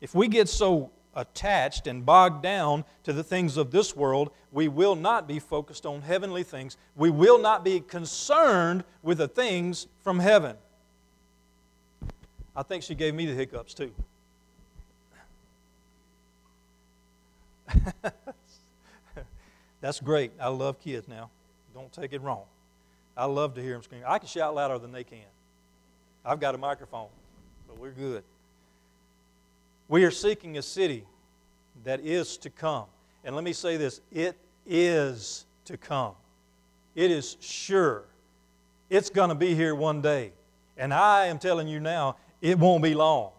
If 0.00 0.14
we 0.14 0.26
get 0.26 0.48
so 0.48 0.90
attached 1.14 1.86
and 1.86 2.04
bogged 2.04 2.42
down 2.42 2.84
to 3.04 3.12
the 3.12 3.22
things 3.22 3.56
of 3.56 3.70
this 3.70 3.94
world, 3.94 4.30
we 4.50 4.68
will 4.68 4.94
not 4.94 5.28
be 5.28 5.38
focused 5.38 5.86
on 5.86 6.02
heavenly 6.02 6.42
things. 6.42 6.76
We 6.96 7.10
will 7.10 7.38
not 7.38 7.64
be 7.64 7.80
concerned 7.80 8.84
with 9.02 9.18
the 9.18 9.28
things 9.28 9.86
from 10.02 10.18
heaven. 10.18 10.56
I 12.54 12.62
think 12.62 12.82
she 12.82 12.94
gave 12.94 13.14
me 13.14 13.26
the 13.26 13.34
hiccups 13.34 13.74
too. 13.74 13.92
That's 19.80 20.00
great. 20.00 20.32
I 20.38 20.48
love 20.48 20.80
kids 20.80 21.08
now. 21.08 21.30
Don't 21.74 21.92
take 21.92 22.12
it 22.12 22.20
wrong. 22.20 22.44
I 23.16 23.24
love 23.24 23.54
to 23.54 23.62
hear 23.62 23.72
them 23.72 23.82
scream. 23.82 24.02
I 24.06 24.18
can 24.18 24.28
shout 24.28 24.54
louder 24.54 24.78
than 24.78 24.92
they 24.92 25.04
can. 25.04 25.18
I've 26.24 26.40
got 26.40 26.54
a 26.54 26.58
microphone, 26.58 27.08
but 27.66 27.78
we're 27.78 27.90
good. 27.90 28.22
We 29.92 30.04
are 30.04 30.10
seeking 30.10 30.56
a 30.56 30.62
city 30.62 31.04
that 31.84 32.00
is 32.00 32.38
to 32.38 32.48
come. 32.48 32.86
And 33.24 33.34
let 33.34 33.44
me 33.44 33.52
say 33.52 33.76
this 33.76 34.00
it 34.10 34.38
is 34.64 35.44
to 35.66 35.76
come, 35.76 36.14
it 36.94 37.10
is 37.10 37.36
sure. 37.40 38.04
It's 38.88 39.10
going 39.10 39.28
to 39.28 39.34
be 39.34 39.54
here 39.54 39.74
one 39.74 40.00
day. 40.00 40.32
And 40.78 40.94
I 40.94 41.26
am 41.26 41.38
telling 41.38 41.68
you 41.68 41.78
now, 41.78 42.16
it 42.40 42.58
won't 42.58 42.82
be 42.82 42.94
long. 42.94 43.32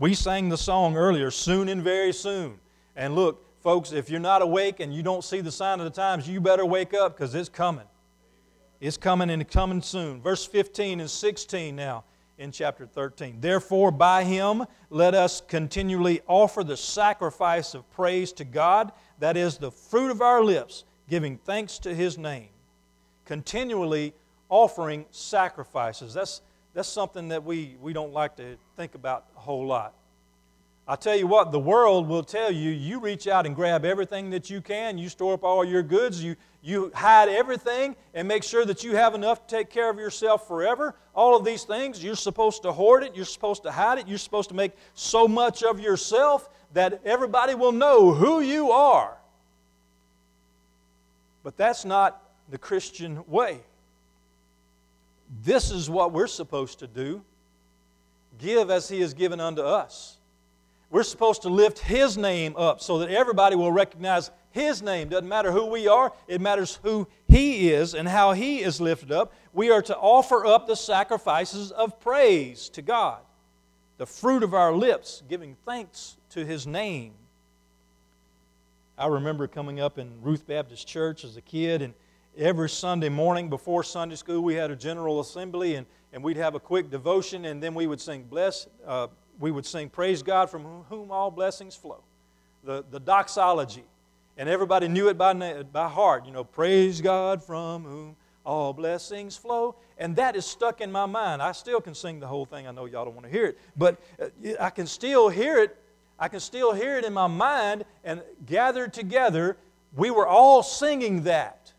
We 0.00 0.14
sang 0.14 0.48
the 0.48 0.56
song 0.56 0.96
earlier, 0.96 1.30
soon 1.30 1.68
and 1.68 1.80
very 1.80 2.12
soon. 2.12 2.58
And 2.96 3.14
look, 3.14 3.44
folks, 3.62 3.92
if 3.92 4.10
you're 4.10 4.18
not 4.18 4.42
awake 4.42 4.80
and 4.80 4.92
you 4.92 5.04
don't 5.04 5.22
see 5.22 5.40
the 5.40 5.52
sign 5.52 5.78
of 5.78 5.84
the 5.84 5.90
times, 5.90 6.28
you 6.28 6.40
better 6.40 6.66
wake 6.66 6.92
up 6.92 7.16
because 7.16 7.36
it's 7.36 7.48
coming. 7.48 7.86
It's 8.80 8.96
coming 8.96 9.30
and 9.30 9.48
coming 9.48 9.82
soon. 9.82 10.22
Verse 10.22 10.44
15 10.44 10.98
and 10.98 11.08
16 11.08 11.76
now 11.76 12.02
in 12.38 12.52
chapter 12.52 12.86
13. 12.86 13.40
Therefore, 13.40 13.90
by 13.90 14.24
him 14.24 14.64
let 14.90 15.14
us 15.14 15.40
continually 15.40 16.20
offer 16.26 16.62
the 16.62 16.76
sacrifice 16.76 17.74
of 17.74 17.90
praise 17.90 18.32
to 18.34 18.44
God, 18.44 18.92
that 19.18 19.36
is 19.36 19.58
the 19.58 19.70
fruit 19.70 20.10
of 20.10 20.22
our 20.22 20.42
lips, 20.42 20.84
giving 21.08 21.36
thanks 21.36 21.78
to 21.80 21.94
his 21.94 22.16
name. 22.16 22.48
Continually 23.24 24.14
offering 24.48 25.04
sacrifices. 25.10 26.14
That's, 26.14 26.40
that's 26.74 26.88
something 26.88 27.28
that 27.28 27.44
we, 27.44 27.76
we 27.80 27.92
don't 27.92 28.12
like 28.12 28.36
to 28.36 28.56
think 28.76 28.94
about 28.94 29.26
a 29.36 29.40
whole 29.40 29.66
lot. 29.66 29.94
I 30.90 30.96
tell 30.96 31.14
you 31.14 31.26
what, 31.26 31.52
the 31.52 31.58
world 31.58 32.08
will 32.08 32.22
tell 32.22 32.50
you 32.50 32.70
you 32.70 32.98
reach 32.98 33.28
out 33.28 33.44
and 33.44 33.54
grab 33.54 33.84
everything 33.84 34.30
that 34.30 34.48
you 34.48 34.62
can, 34.62 34.96
you 34.96 35.10
store 35.10 35.34
up 35.34 35.44
all 35.44 35.62
your 35.62 35.82
goods, 35.82 36.24
you, 36.24 36.34
you 36.62 36.90
hide 36.94 37.28
everything 37.28 37.94
and 38.14 38.26
make 38.26 38.42
sure 38.42 38.64
that 38.64 38.82
you 38.82 38.96
have 38.96 39.14
enough 39.14 39.46
to 39.46 39.56
take 39.56 39.68
care 39.68 39.90
of 39.90 39.98
yourself 39.98 40.48
forever. 40.48 40.94
All 41.14 41.36
of 41.36 41.44
these 41.44 41.64
things, 41.64 42.02
you're 42.02 42.16
supposed 42.16 42.62
to 42.62 42.72
hoard 42.72 43.02
it, 43.02 43.14
you're 43.14 43.26
supposed 43.26 43.64
to 43.64 43.70
hide 43.70 43.98
it, 43.98 44.08
you're 44.08 44.16
supposed 44.16 44.48
to 44.48 44.54
make 44.54 44.72
so 44.94 45.28
much 45.28 45.62
of 45.62 45.78
yourself 45.78 46.48
that 46.72 47.02
everybody 47.04 47.54
will 47.54 47.72
know 47.72 48.14
who 48.14 48.40
you 48.40 48.70
are. 48.70 49.18
But 51.42 51.58
that's 51.58 51.84
not 51.84 52.22
the 52.48 52.58
Christian 52.58 53.22
way. 53.26 53.60
This 55.44 55.70
is 55.70 55.90
what 55.90 56.12
we're 56.12 56.26
supposed 56.26 56.78
to 56.78 56.86
do 56.86 57.22
give 58.38 58.70
as 58.70 58.88
He 58.88 59.00
has 59.00 59.12
given 59.12 59.40
unto 59.40 59.62
us. 59.62 60.17
We're 60.90 61.02
supposed 61.02 61.42
to 61.42 61.48
lift 61.48 61.78
His 61.78 62.16
name 62.16 62.54
up 62.56 62.80
so 62.80 62.98
that 62.98 63.10
everybody 63.10 63.56
will 63.56 63.72
recognize 63.72 64.30
His 64.50 64.82
name. 64.82 65.08
Doesn't 65.08 65.28
matter 65.28 65.52
who 65.52 65.66
we 65.66 65.86
are, 65.86 66.12
it 66.26 66.40
matters 66.40 66.80
who 66.82 67.06
He 67.28 67.70
is 67.70 67.94
and 67.94 68.08
how 68.08 68.32
He 68.32 68.62
is 68.62 68.80
lifted 68.80 69.12
up. 69.12 69.34
We 69.52 69.70
are 69.70 69.82
to 69.82 69.96
offer 69.96 70.46
up 70.46 70.66
the 70.66 70.76
sacrifices 70.76 71.72
of 71.72 72.00
praise 72.00 72.68
to 72.70 72.82
God, 72.82 73.20
the 73.98 74.06
fruit 74.06 74.42
of 74.42 74.54
our 74.54 74.72
lips, 74.72 75.22
giving 75.28 75.56
thanks 75.66 76.16
to 76.30 76.44
His 76.44 76.66
name. 76.66 77.12
I 78.96 79.06
remember 79.06 79.46
coming 79.46 79.80
up 79.80 79.98
in 79.98 80.10
Ruth 80.22 80.46
Baptist 80.46 80.88
Church 80.88 81.22
as 81.22 81.36
a 81.36 81.42
kid, 81.42 81.82
and 81.82 81.92
every 82.36 82.70
Sunday 82.70 83.10
morning 83.10 83.50
before 83.50 83.84
Sunday 83.84 84.16
school, 84.16 84.40
we 84.40 84.54
had 84.54 84.70
a 84.70 84.76
general 84.76 85.20
assembly, 85.20 85.74
and, 85.74 85.86
and 86.14 86.24
we'd 86.24 86.38
have 86.38 86.54
a 86.54 86.60
quick 86.60 86.90
devotion, 86.90 87.44
and 87.44 87.62
then 87.62 87.74
we 87.74 87.86
would 87.86 88.00
sing, 88.00 88.24
Bless. 88.24 88.66
Uh, 88.86 89.08
we 89.38 89.50
would 89.50 89.66
sing, 89.66 89.88
Praise 89.88 90.22
God 90.22 90.50
from 90.50 90.84
whom 90.88 91.10
all 91.10 91.30
blessings 91.30 91.74
flow. 91.74 92.02
The, 92.64 92.84
the 92.90 93.00
doxology. 93.00 93.84
And 94.36 94.48
everybody 94.48 94.88
knew 94.88 95.08
it 95.08 95.18
by, 95.18 95.32
by 95.64 95.88
heart. 95.88 96.26
You 96.26 96.32
know, 96.32 96.44
praise 96.44 97.00
God 97.00 97.42
from 97.42 97.84
whom 97.84 98.16
all 98.44 98.72
blessings 98.72 99.36
flow. 99.36 99.76
And 99.96 100.14
that 100.16 100.36
is 100.36 100.46
stuck 100.46 100.80
in 100.80 100.92
my 100.92 101.06
mind. 101.06 101.42
I 101.42 101.52
still 101.52 101.80
can 101.80 101.94
sing 101.94 102.20
the 102.20 102.26
whole 102.26 102.46
thing. 102.46 102.66
I 102.66 102.70
know 102.70 102.84
y'all 102.84 103.04
don't 103.04 103.14
want 103.14 103.26
to 103.26 103.32
hear 103.32 103.46
it. 103.46 103.58
But 103.76 104.00
uh, 104.20 104.26
I 104.60 104.70
can 104.70 104.86
still 104.86 105.28
hear 105.28 105.58
it. 105.58 105.76
I 106.18 106.28
can 106.28 106.40
still 106.40 106.72
hear 106.72 106.98
it 106.98 107.04
in 107.04 107.12
my 107.12 107.26
mind. 107.26 107.84
And 108.04 108.22
gathered 108.46 108.92
together, 108.92 109.56
we 109.96 110.10
were 110.10 110.26
all 110.26 110.62
singing 110.62 111.24
that. 111.24 111.72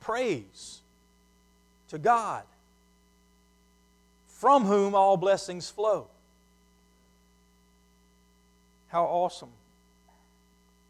Praise 0.00 0.82
to 1.88 1.98
God 1.98 2.44
from 4.46 4.64
whom 4.64 4.94
all 4.94 5.16
blessings 5.16 5.68
flow. 5.68 6.06
How 8.86 9.02
awesome 9.02 9.50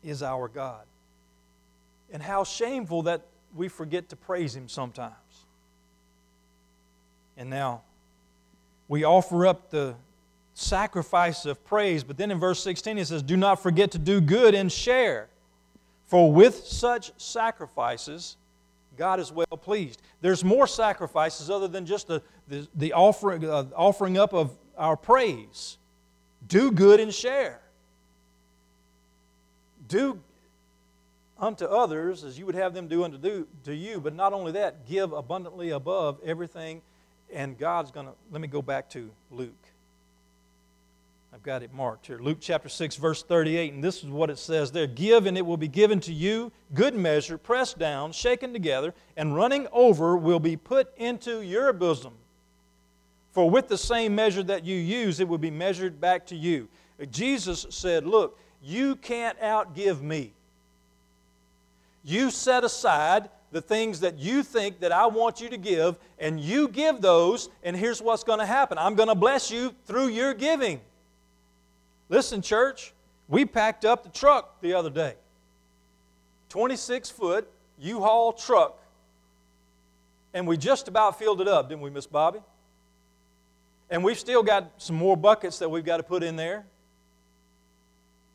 is 0.04 0.22
our 0.22 0.46
God. 0.46 0.82
And 2.12 2.22
how 2.22 2.44
shameful 2.44 3.04
that 3.04 3.22
we 3.54 3.68
forget 3.68 4.10
to 4.10 4.16
praise 4.16 4.54
Him 4.54 4.68
sometimes. 4.68 5.14
And 7.38 7.48
now, 7.48 7.80
we 8.88 9.04
offer 9.04 9.46
up 9.46 9.70
the 9.70 9.94
sacrifice 10.52 11.46
of 11.46 11.64
praise, 11.64 12.04
but 12.04 12.18
then 12.18 12.30
in 12.30 12.38
verse 12.38 12.62
16 12.62 12.98
it 12.98 13.06
says, 13.06 13.22
Do 13.22 13.38
not 13.38 13.62
forget 13.62 13.90
to 13.92 13.98
do 13.98 14.20
good 14.20 14.54
and 14.54 14.70
share, 14.70 15.28
for 16.04 16.30
with 16.30 16.66
such 16.66 17.10
sacrifices, 17.16 18.36
God 18.98 19.18
is 19.18 19.32
well 19.32 19.46
pleased. 19.46 20.02
There's 20.20 20.44
more 20.44 20.66
sacrifices 20.66 21.48
other 21.48 21.68
than 21.68 21.86
just 21.86 22.06
the, 22.06 22.22
the, 22.48 22.66
the 22.74 22.92
offering, 22.92 23.44
uh, 23.44 23.64
offering 23.74 24.18
up 24.18 24.32
of 24.32 24.56
our 24.76 24.96
praise. 24.96 25.78
Do 26.46 26.70
good 26.70 27.00
and 27.00 27.12
share. 27.12 27.60
Do 29.88 30.20
unto 31.38 31.64
others 31.64 32.24
as 32.24 32.38
you 32.38 32.46
would 32.46 32.54
have 32.54 32.74
them 32.74 32.88
do 32.88 33.04
unto 33.04 33.18
do, 33.18 33.46
to 33.64 33.74
you, 33.74 34.00
but 34.00 34.14
not 34.14 34.32
only 34.32 34.52
that, 34.52 34.86
give 34.86 35.12
abundantly 35.12 35.70
above 35.70 36.18
everything. 36.24 36.82
And 37.32 37.58
God's 37.58 37.90
going 37.90 38.06
to, 38.06 38.12
let 38.30 38.40
me 38.40 38.48
go 38.48 38.62
back 38.62 38.88
to 38.90 39.10
Luke. 39.30 39.52
I've 41.36 41.42
got 41.42 41.62
it 41.62 41.72
marked 41.72 42.06
here. 42.06 42.18
Luke 42.18 42.38
chapter 42.40 42.68
6, 42.68 42.96
verse 42.96 43.22
38, 43.22 43.74
and 43.74 43.84
this 43.84 44.02
is 44.02 44.08
what 44.08 44.30
it 44.30 44.38
says 44.38 44.72
there 44.72 44.86
Give, 44.86 45.26
and 45.26 45.36
it 45.36 45.44
will 45.44 45.58
be 45.58 45.68
given 45.68 46.00
to 46.00 46.12
you, 46.12 46.50
good 46.72 46.94
measure, 46.94 47.36
pressed 47.36 47.78
down, 47.78 48.12
shaken 48.12 48.54
together, 48.54 48.94
and 49.16 49.34
running 49.34 49.66
over 49.70 50.16
will 50.16 50.40
be 50.40 50.56
put 50.56 50.96
into 50.96 51.42
your 51.42 51.74
bosom. 51.74 52.14
For 53.36 53.50
with 53.50 53.68
the 53.68 53.76
same 53.76 54.14
measure 54.14 54.42
that 54.44 54.64
you 54.64 54.76
use, 54.76 55.20
it 55.20 55.28
will 55.28 55.36
be 55.36 55.50
measured 55.50 56.00
back 56.00 56.24
to 56.28 56.34
you. 56.34 56.68
Jesus 57.10 57.66
said, 57.68 58.06
Look, 58.06 58.40
you 58.62 58.96
can't 58.96 59.38
outgive 59.40 60.00
me. 60.00 60.32
You 62.02 62.30
set 62.30 62.64
aside 62.64 63.28
the 63.52 63.60
things 63.60 64.00
that 64.00 64.18
you 64.18 64.42
think 64.42 64.80
that 64.80 64.90
I 64.90 65.04
want 65.04 65.42
you 65.42 65.50
to 65.50 65.58
give, 65.58 65.98
and 66.18 66.40
you 66.40 66.66
give 66.66 67.02
those, 67.02 67.50
and 67.62 67.76
here's 67.76 68.00
what's 68.00 68.24
going 68.24 68.38
to 68.38 68.46
happen 68.46 68.78
I'm 68.78 68.94
going 68.94 69.10
to 69.10 69.14
bless 69.14 69.50
you 69.50 69.74
through 69.84 70.06
your 70.06 70.32
giving. 70.32 70.80
Listen, 72.08 72.40
church, 72.40 72.94
we 73.28 73.44
packed 73.44 73.84
up 73.84 74.02
the 74.02 74.08
truck 74.08 74.62
the 74.62 74.72
other 74.72 74.88
day. 74.88 75.12
26 76.48 77.10
foot 77.10 77.46
U 77.80 78.00
Haul 78.00 78.32
truck, 78.32 78.78
and 80.32 80.46
we 80.46 80.56
just 80.56 80.88
about 80.88 81.18
filled 81.18 81.42
it 81.42 81.48
up, 81.48 81.68
didn't 81.68 81.82
we, 81.82 81.90
Miss 81.90 82.06
Bobby? 82.06 82.40
And 83.90 84.02
we've 84.02 84.18
still 84.18 84.42
got 84.42 84.72
some 84.78 84.96
more 84.96 85.16
buckets 85.16 85.58
that 85.60 85.70
we've 85.70 85.84
got 85.84 85.98
to 85.98 86.02
put 86.02 86.22
in 86.22 86.36
there. 86.36 86.66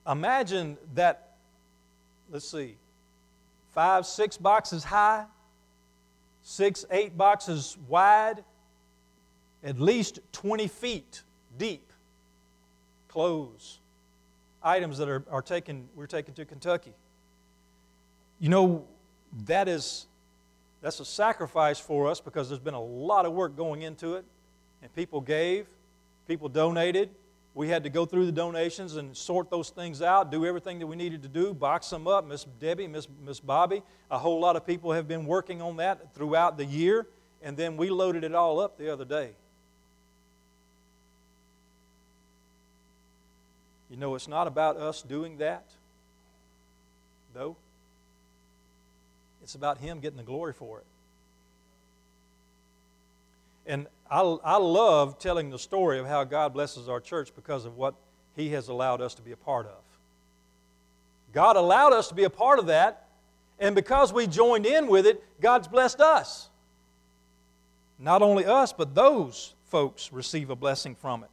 Imagine 0.09 0.77
that, 0.95 1.35
let's 2.29 2.49
see, 2.49 2.77
five, 3.73 4.05
six 4.05 4.37
boxes 4.37 4.83
high, 4.83 5.25
six, 6.41 6.85
eight 6.89 7.17
boxes 7.17 7.77
wide, 7.87 8.43
at 9.63 9.79
least 9.79 10.19
20 10.31 10.67
feet 10.67 11.23
deep. 11.57 11.91
Clothes, 13.09 13.79
items 14.63 14.97
that 14.97 15.09
are, 15.09 15.23
are 15.29 15.41
taken, 15.41 15.89
we're 15.95 16.07
taking 16.07 16.33
to 16.35 16.45
Kentucky. 16.45 16.93
You 18.39 18.49
know, 18.49 18.85
that 19.45 19.67
is 19.67 20.07
that's 20.81 20.99
a 20.99 21.05
sacrifice 21.05 21.79
for 21.79 22.07
us 22.07 22.19
because 22.19 22.49
there's 22.49 22.59
been 22.59 22.73
a 22.73 22.81
lot 22.81 23.25
of 23.25 23.33
work 23.33 23.55
going 23.55 23.83
into 23.83 24.15
it 24.15 24.25
and 24.81 24.93
people 24.95 25.21
gave 25.21 25.67
people 26.27 26.49
donated 26.49 27.09
we 27.53 27.67
had 27.67 27.83
to 27.83 27.89
go 27.89 28.05
through 28.05 28.25
the 28.25 28.31
donations 28.31 28.95
and 28.95 29.15
sort 29.15 29.49
those 29.49 29.69
things 29.69 30.01
out 30.01 30.31
do 30.31 30.45
everything 30.45 30.79
that 30.79 30.87
we 30.87 30.95
needed 30.95 31.21
to 31.23 31.27
do 31.27 31.53
box 31.53 31.89
them 31.89 32.07
up 32.07 32.25
miss 32.25 32.45
debbie 32.59 32.87
miss, 32.87 33.07
miss 33.23 33.39
bobby 33.39 33.81
a 34.09 34.17
whole 34.17 34.39
lot 34.39 34.55
of 34.55 34.65
people 34.65 34.91
have 34.91 35.07
been 35.07 35.25
working 35.25 35.61
on 35.61 35.77
that 35.77 36.13
throughout 36.13 36.57
the 36.57 36.65
year 36.65 37.07
and 37.41 37.57
then 37.57 37.77
we 37.77 37.89
loaded 37.89 38.23
it 38.23 38.35
all 38.35 38.59
up 38.59 38.77
the 38.77 38.91
other 38.91 39.05
day 39.05 39.31
you 43.89 43.97
know 43.97 44.15
it's 44.15 44.27
not 44.27 44.47
about 44.47 44.77
us 44.77 45.01
doing 45.01 45.37
that 45.37 45.65
though. 47.33 47.55
it's 49.43 49.55
about 49.55 49.77
Him 49.77 49.99
getting 49.99 50.17
the 50.17 50.23
glory 50.23 50.53
for 50.53 50.79
it. 50.79 50.85
And 53.71 53.87
I, 54.09 54.19
I 54.19 54.57
love 54.57 55.17
telling 55.17 55.49
the 55.49 55.57
story 55.57 55.97
of 55.97 56.05
how 56.05 56.25
God 56.25 56.53
blesses 56.53 56.89
our 56.89 56.99
church 56.99 57.33
because 57.33 57.63
of 57.63 57.77
what 57.77 57.95
He 58.35 58.49
has 58.49 58.67
allowed 58.67 58.99
us 58.99 59.13
to 59.15 59.21
be 59.21 59.31
a 59.31 59.37
part 59.37 59.65
of. 59.65 59.81
God 61.31 61.55
allowed 61.55 61.93
us 61.93 62.09
to 62.09 62.13
be 62.13 62.25
a 62.25 62.29
part 62.29 62.59
of 62.59 62.65
that, 62.65 63.07
and 63.59 63.73
because 63.73 64.11
we 64.11 64.27
joined 64.27 64.65
in 64.65 64.87
with 64.87 65.05
it, 65.07 65.23
God's 65.39 65.69
blessed 65.69 66.01
us. 66.01 66.49
Not 67.97 68.21
only 68.21 68.43
us, 68.43 68.73
but 68.73 68.93
those 68.93 69.53
folks 69.69 70.11
receive 70.11 70.49
a 70.49 70.55
blessing 70.57 70.93
from 70.93 71.23
it. 71.23 71.29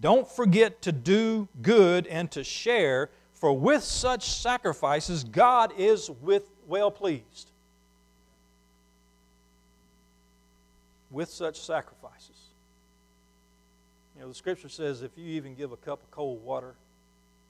Don't 0.00 0.30
forget 0.30 0.80
to 0.82 0.92
do 0.92 1.48
good 1.60 2.06
and 2.06 2.30
to 2.30 2.44
share 2.44 3.10
for 3.34 3.52
with 3.52 3.82
such 3.82 4.30
sacrifices, 4.30 5.24
God 5.24 5.72
is 5.76 6.08
with 6.08 6.48
well 6.68 6.92
pleased. 6.92 7.47
With 11.10 11.28
such 11.28 11.60
sacrifices. 11.60 12.36
You 14.14 14.22
know, 14.22 14.28
the 14.28 14.34
scripture 14.34 14.68
says 14.68 15.02
if 15.02 15.12
you 15.16 15.24
even 15.24 15.54
give 15.54 15.72
a 15.72 15.76
cup 15.76 16.02
of 16.02 16.10
cold 16.10 16.44
water 16.44 16.74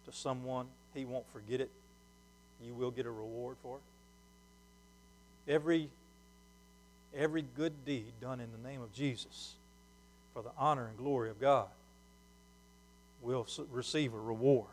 to 0.05 0.13
someone, 0.13 0.67
he 0.95 1.05
won't 1.05 1.29
forget 1.33 1.61
it. 1.61 1.71
You 2.63 2.75
will 2.75 2.91
get 2.91 3.07
a 3.07 3.11
reward 3.11 3.57
for 3.63 3.79
it. 3.79 5.53
Every, 5.53 5.89
every 7.17 7.43
good 7.57 7.85
deed 7.85 8.13
done 8.21 8.41
in 8.41 8.49
the 8.53 8.69
name 8.69 8.83
of 8.83 8.93
Jesus 8.93 9.55
for 10.35 10.43
the 10.43 10.51
honor 10.59 10.89
and 10.89 10.97
glory 10.97 11.31
of 11.31 11.41
God 11.41 11.69
will 13.23 13.47
receive 13.71 14.15
a 14.15 14.19
reward 14.19 14.69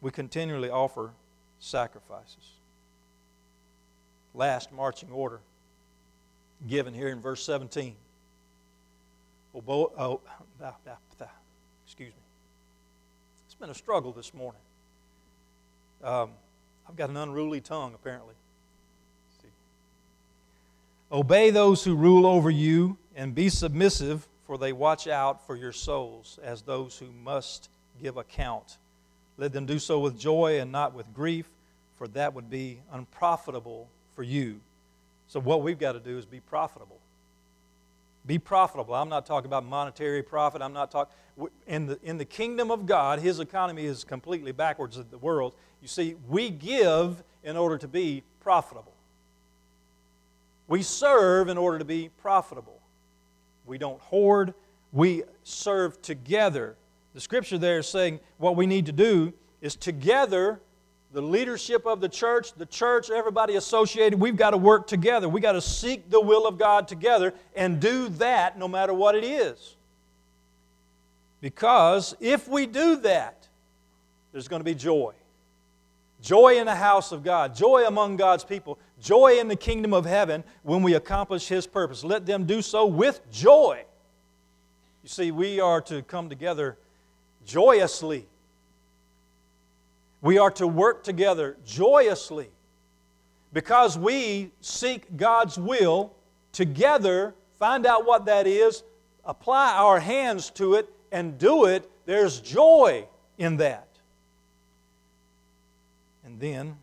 we 0.00 0.10
continually 0.10 0.70
offer 0.70 1.12
sacrifices. 1.58 2.54
Last 4.34 4.72
marching 4.72 5.10
order 5.10 5.40
given 6.68 6.94
here 6.94 7.08
in 7.08 7.20
verse 7.20 7.44
17. 7.44 7.94
Oh, 9.54 10.20
excuse 11.86 12.08
me. 12.08 12.22
It's 13.46 13.54
been 13.54 13.70
a 13.70 13.74
struggle 13.74 14.12
this 14.12 14.32
morning. 14.32 14.60
Um, 16.02 16.30
I've 16.88 16.96
got 16.96 17.10
an 17.10 17.16
unruly 17.16 17.60
tongue, 17.60 17.94
apparently. 17.94 18.34
Obey 21.12 21.50
those 21.50 21.82
who 21.82 21.96
rule 21.96 22.24
over 22.24 22.50
you 22.50 22.96
and 23.16 23.34
be 23.34 23.48
submissive, 23.48 24.28
for 24.46 24.56
they 24.56 24.72
watch 24.72 25.08
out 25.08 25.44
for 25.44 25.56
your 25.56 25.72
souls 25.72 26.38
as 26.42 26.62
those 26.62 26.98
who 26.98 27.10
must 27.24 27.68
give 28.00 28.16
account 28.16 28.76
let 29.40 29.54
them 29.54 29.64
do 29.64 29.78
so 29.78 29.98
with 29.98 30.18
joy 30.18 30.60
and 30.60 30.70
not 30.70 30.92
with 30.92 31.14
grief, 31.14 31.46
for 31.96 32.06
that 32.08 32.34
would 32.34 32.50
be 32.50 32.78
unprofitable 32.92 33.88
for 34.14 34.22
you. 34.22 34.60
So, 35.30 35.38
what 35.38 35.62
we've 35.62 35.78
got 35.78 35.92
to 35.92 36.00
do 36.00 36.18
is 36.18 36.26
be 36.26 36.40
profitable. 36.40 36.98
Be 38.26 38.38
profitable. 38.38 38.94
I'm 38.94 39.08
not 39.08 39.24
talking 39.24 39.46
about 39.46 39.64
monetary 39.64 40.22
profit. 40.22 40.60
I'm 40.60 40.72
not 40.72 40.90
talking. 40.90 41.14
In 41.66 41.86
the, 41.86 41.98
in 42.02 42.18
the 42.18 42.24
kingdom 42.24 42.70
of 42.70 42.84
God, 42.84 43.20
his 43.20 43.40
economy 43.40 43.86
is 43.86 44.04
completely 44.04 44.52
backwards 44.52 44.96
of 44.96 45.10
the 45.10 45.18
world. 45.18 45.54
You 45.80 45.88
see, 45.88 46.16
we 46.28 46.50
give 46.50 47.22
in 47.42 47.56
order 47.56 47.78
to 47.78 47.88
be 47.88 48.24
profitable. 48.40 48.92
We 50.68 50.82
serve 50.82 51.48
in 51.48 51.56
order 51.56 51.78
to 51.78 51.84
be 51.84 52.10
profitable. 52.20 52.80
We 53.64 53.78
don't 53.78 54.00
hoard, 54.00 54.52
we 54.92 55.22
serve 55.44 56.02
together 56.02 56.76
the 57.14 57.20
scripture 57.20 57.58
there 57.58 57.78
is 57.78 57.88
saying 57.88 58.20
what 58.38 58.56
we 58.56 58.66
need 58.66 58.86
to 58.86 58.92
do 58.92 59.32
is 59.60 59.74
together, 59.74 60.60
the 61.12 61.20
leadership 61.22 61.86
of 61.86 62.00
the 62.00 62.08
church, 62.08 62.52
the 62.54 62.66
church, 62.66 63.10
everybody 63.10 63.56
associated, 63.56 64.20
we've 64.20 64.36
got 64.36 64.50
to 64.50 64.56
work 64.56 64.86
together. 64.86 65.28
We've 65.28 65.42
got 65.42 65.52
to 65.52 65.60
seek 65.60 66.08
the 66.08 66.20
will 66.20 66.46
of 66.46 66.56
God 66.56 66.86
together 66.86 67.34
and 67.56 67.80
do 67.80 68.08
that 68.10 68.56
no 68.56 68.68
matter 68.68 68.94
what 68.94 69.14
it 69.16 69.24
is. 69.24 69.76
Because 71.40 72.14
if 72.20 72.46
we 72.46 72.66
do 72.66 72.96
that, 72.96 73.48
there's 74.32 74.46
going 74.46 74.60
to 74.60 74.64
be 74.64 74.74
joy. 74.74 75.14
Joy 76.22 76.58
in 76.58 76.66
the 76.66 76.74
house 76.74 77.12
of 77.12 77.24
God, 77.24 77.56
joy 77.56 77.86
among 77.86 78.16
God's 78.16 78.44
people, 78.44 78.78
joy 79.00 79.38
in 79.40 79.48
the 79.48 79.56
kingdom 79.56 79.94
of 79.94 80.04
heaven 80.04 80.44
when 80.62 80.82
we 80.82 80.94
accomplish 80.94 81.48
His 81.48 81.66
purpose. 81.66 82.04
Let 82.04 82.26
them 82.26 82.44
do 82.44 82.60
so 82.60 82.86
with 82.86 83.20
joy. 83.32 83.84
You 85.02 85.08
see, 85.08 85.30
we 85.30 85.60
are 85.60 85.80
to 85.82 86.02
come 86.02 86.28
together 86.28 86.76
joyously. 87.46 88.28
We 90.22 90.38
are 90.38 90.50
to 90.52 90.66
work 90.66 91.02
together 91.02 91.56
joyously 91.64 92.50
because 93.52 93.98
we 93.98 94.50
seek 94.60 95.16
God's 95.16 95.58
will 95.58 96.12
together, 96.52 97.34
find 97.58 97.86
out 97.86 98.06
what 98.06 98.26
that 98.26 98.46
is, 98.46 98.82
apply 99.24 99.74
our 99.74 99.98
hands 100.00 100.50
to 100.50 100.74
it, 100.74 100.88
and 101.10 101.38
do 101.38 101.64
it. 101.64 101.90
There's 102.06 102.40
joy 102.40 103.06
in 103.38 103.56
that. 103.58 103.88
And 106.24 106.38
then 106.38 106.76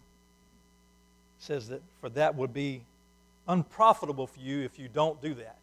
says 1.39 1.69
that 1.69 1.81
for 2.01 2.09
that 2.09 2.35
would 2.35 2.53
be 2.53 2.81
unprofitable 3.47 4.27
for 4.27 4.39
you 4.39 4.61
if 4.63 4.77
you 4.77 4.89
don't 4.89 5.21
do 5.21 5.33
that. 5.35 5.59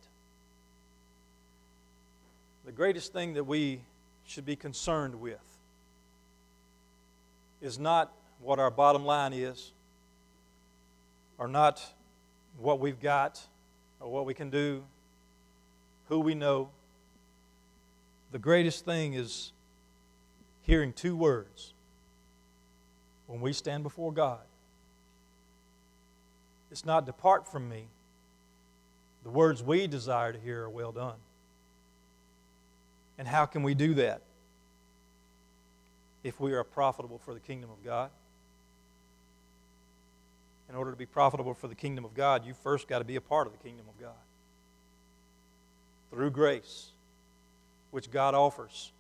The 2.65 2.73
greatest 2.73 3.13
thing 3.13 3.35
that 3.35 3.45
we 3.45 3.81
should 4.27 4.47
be 4.47 4.57
concerned 4.57 5.21
with 5.21 5.54
is 7.65 7.79
not 7.79 8.13
what 8.41 8.59
our 8.59 8.71
bottom 8.71 9.07
line 9.07 9.33
is, 9.33 9.73
or 11.39 11.49
not 11.49 11.83
what 12.59 12.79
we've 12.79 13.01
got, 13.01 13.41
or 14.01 14.13
what 14.13 14.27
we 14.27 14.35
can 14.35 14.51
do, 14.51 14.85
who 16.09 16.21
we 16.21 16.35
know. 16.35 16.69
The 18.33 18.39
greatest 18.39 18.85
thing 18.85 19.15
is 19.15 19.53
hearing 20.61 20.93
two 20.93 21.17
words 21.17 21.73
when 23.27 23.41
we 23.41 23.55
stand 23.55 23.83
before 23.83 24.13
God. 24.13 24.41
It's 26.71 26.85
not 26.85 27.07
depart 27.07 27.51
from 27.51 27.67
me. 27.67 27.87
The 29.23 29.31
words 29.31 29.63
we 29.63 29.87
desire 29.87 30.35
to 30.35 30.39
hear 30.39 30.65
are 30.65 30.71
well 30.71 30.93
done. 30.93 31.17
And 33.17 33.27
how 33.27 33.47
can 33.47 33.63
we 33.63 33.73
do 33.73 33.95
that? 33.95 34.21
If 36.25 36.41
we 36.41 36.53
are 36.55 36.65
profitable 36.65 37.19
for 37.19 37.33
the 37.33 37.41
kingdom 37.41 37.71
of 37.71 37.85
God. 37.85 38.11
In 40.69 40.75
order 40.75 40.91
to 40.91 40.97
be 40.97 41.07
profitable 41.07 41.55
for 41.55 41.69
the 41.69 41.75
kingdom 41.77 42.05
of 42.05 42.15
God, 42.15 42.45
you 42.45 42.55
first 42.55 42.89
got 42.89 42.99
to 42.99 43.05
be 43.05 43.15
a 43.15 43.21
part 43.21 43.47
of 43.47 43.53
the 43.53 43.59
kingdom 43.61 43.85
of 43.89 44.01
God. 44.01 44.17
Through 46.11 46.31
grace, 46.33 46.89
which 47.93 48.11
God 48.11 48.35
offers 48.35 48.91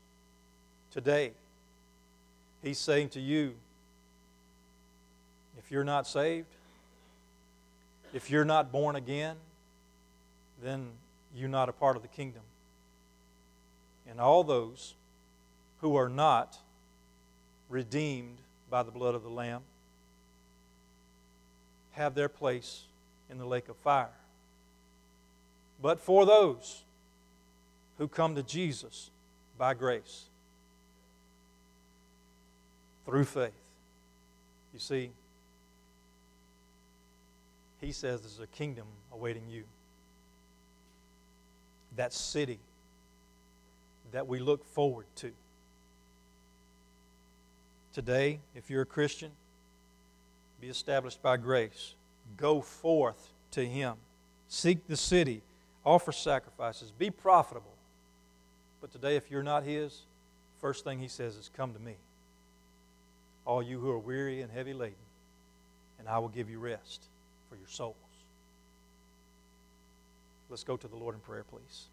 today, 0.93 1.33
He's 2.63 2.79
saying 2.79 3.09
to 3.11 3.21
you, 3.21 3.55
if 5.59 5.73
you're 5.73 5.85
not 5.85 6.07
saved, 6.07 6.47
if 8.13 8.31
you're 8.31 8.45
not 8.45 8.71
born 8.71 8.95
again, 8.95 9.37
then 10.63 10.91
you're 11.35 11.49
not 11.49 11.69
a 11.69 11.73
part 11.73 11.97
of 11.97 12.03
the 12.03 12.09
kingdom 12.09 12.43
and 14.09 14.21
all 14.21 14.45
those 14.45 14.95
who 15.81 15.97
are 15.97 16.09
not 16.09 16.59
redeemed 17.75 18.39
by 18.71 18.85
the 18.85 18.93
blood 18.93 19.17
of 19.17 19.25
the 19.25 19.29
Lamb 19.29 19.63
have 21.91 22.15
their 22.15 22.29
place 22.29 22.85
in 23.29 23.37
the 23.37 23.45
lake 23.45 23.69
of 23.69 23.77
fire. 23.79 24.15
But 25.83 25.99
for 25.99 26.25
those 26.25 26.85
who 27.99 28.07
come 28.07 28.37
to 28.37 28.45
Jesus 28.45 29.11
by 29.59 29.75
grace, 29.75 30.27
through 33.05 33.25
faith, 33.25 33.53
you 34.73 34.79
see, 34.79 35.11
he 37.81 37.91
says 37.91 38.21
there's 38.21 38.39
a 38.39 38.47
kingdom 38.47 38.87
awaiting 39.13 39.49
you. 39.51 39.65
That 41.97 42.13
city 42.13 42.61
that 44.13 44.29
we 44.29 44.39
look 44.39 44.65
forward 44.65 45.07
to. 45.17 45.33
Today, 47.95 48.41
if 48.57 48.69
you're 48.69 48.83
a 48.83 48.87
Christian, 48.87 49.31
be 50.61 50.67
established 50.67 51.23
by 51.23 51.37
grace. 51.37 51.95
Go 52.37 52.61
forth 52.61 53.33
to 53.53 53.65
Him. 53.65 53.95
Seek 54.49 54.89
the 54.89 54.97
city. 54.97 55.43
Offer 55.87 56.11
sacrifices. 56.11 56.91
Be 56.91 57.11
profitable. 57.11 57.75
But 58.81 58.91
today, 58.91 59.15
if 59.15 59.31
you're 59.31 59.45
not 59.45 59.63
His, 59.63 60.03
first 60.61 60.83
thing 60.83 60.99
He 60.99 61.07
says 61.07 61.37
is, 61.37 61.51
Come 61.57 61.73
to 61.73 61.79
me. 61.79 61.95
All 63.47 63.63
you 63.63 63.79
who 63.79 63.91
are 63.91 63.99
weary 63.99 64.43
and 64.43 64.51
heavy 64.51 64.73
laden, 64.73 64.97
and 66.01 66.09
I 66.09 66.19
will 66.19 66.29
give 66.29 66.51
you 66.51 66.59
rest 66.59 67.05
for 67.49 67.55
your 67.55 67.69
souls. 67.69 67.95
Let's 70.51 70.65
go 70.65 70.77
to 70.77 70.89
the 70.89 70.97
Lord 70.97 71.15
in 71.15 71.21
prayer, 71.21 71.45
please. 71.49 71.85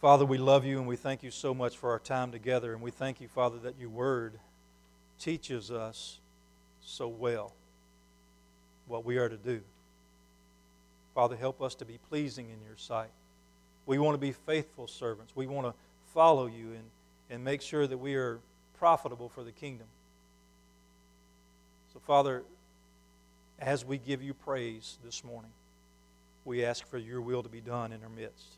Father, 0.00 0.24
we 0.24 0.38
love 0.38 0.64
you 0.64 0.78
and 0.78 0.86
we 0.86 0.94
thank 0.94 1.24
you 1.24 1.30
so 1.32 1.52
much 1.52 1.76
for 1.76 1.90
our 1.90 1.98
time 1.98 2.30
together. 2.30 2.72
And 2.72 2.80
we 2.80 2.92
thank 2.92 3.20
you, 3.20 3.26
Father, 3.26 3.58
that 3.58 3.74
your 3.80 3.88
word 3.88 4.38
teaches 5.18 5.72
us 5.72 6.20
so 6.80 7.08
well 7.08 7.52
what 8.86 9.04
we 9.04 9.18
are 9.18 9.28
to 9.28 9.36
do. 9.36 9.60
Father, 11.14 11.34
help 11.34 11.60
us 11.60 11.74
to 11.76 11.84
be 11.84 11.98
pleasing 12.08 12.48
in 12.48 12.64
your 12.64 12.76
sight. 12.76 13.10
We 13.86 13.98
want 13.98 14.14
to 14.14 14.18
be 14.18 14.30
faithful 14.30 14.86
servants. 14.86 15.34
We 15.34 15.48
want 15.48 15.66
to 15.66 15.74
follow 16.14 16.46
you 16.46 16.72
and, 16.74 16.84
and 17.28 17.42
make 17.42 17.60
sure 17.60 17.88
that 17.88 17.98
we 17.98 18.14
are 18.14 18.38
profitable 18.78 19.28
for 19.28 19.42
the 19.42 19.50
kingdom. 19.50 19.88
So, 21.92 21.98
Father, 21.98 22.44
as 23.58 23.84
we 23.84 23.98
give 23.98 24.22
you 24.22 24.32
praise 24.32 24.98
this 25.04 25.24
morning, 25.24 25.50
we 26.44 26.64
ask 26.64 26.86
for 26.86 26.98
your 26.98 27.20
will 27.20 27.42
to 27.42 27.48
be 27.48 27.60
done 27.60 27.90
in 27.90 28.00
our 28.04 28.08
midst. 28.08 28.57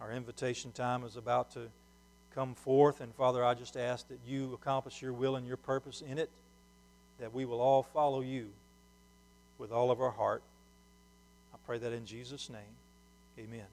Our 0.00 0.12
invitation 0.12 0.72
time 0.72 1.04
is 1.04 1.16
about 1.16 1.52
to 1.52 1.68
come 2.34 2.54
forth, 2.54 3.00
and 3.00 3.14
Father, 3.14 3.44
I 3.44 3.54
just 3.54 3.76
ask 3.76 4.08
that 4.08 4.18
you 4.26 4.52
accomplish 4.54 5.00
your 5.00 5.12
will 5.12 5.36
and 5.36 5.46
your 5.46 5.56
purpose 5.56 6.02
in 6.02 6.18
it, 6.18 6.30
that 7.20 7.32
we 7.32 7.44
will 7.44 7.60
all 7.60 7.82
follow 7.82 8.20
you 8.20 8.48
with 9.58 9.70
all 9.70 9.90
of 9.90 10.00
our 10.00 10.10
heart. 10.10 10.42
I 11.52 11.56
pray 11.64 11.78
that 11.78 11.92
in 11.92 12.04
Jesus' 12.04 12.50
name. 12.50 12.74
Amen. 13.38 13.66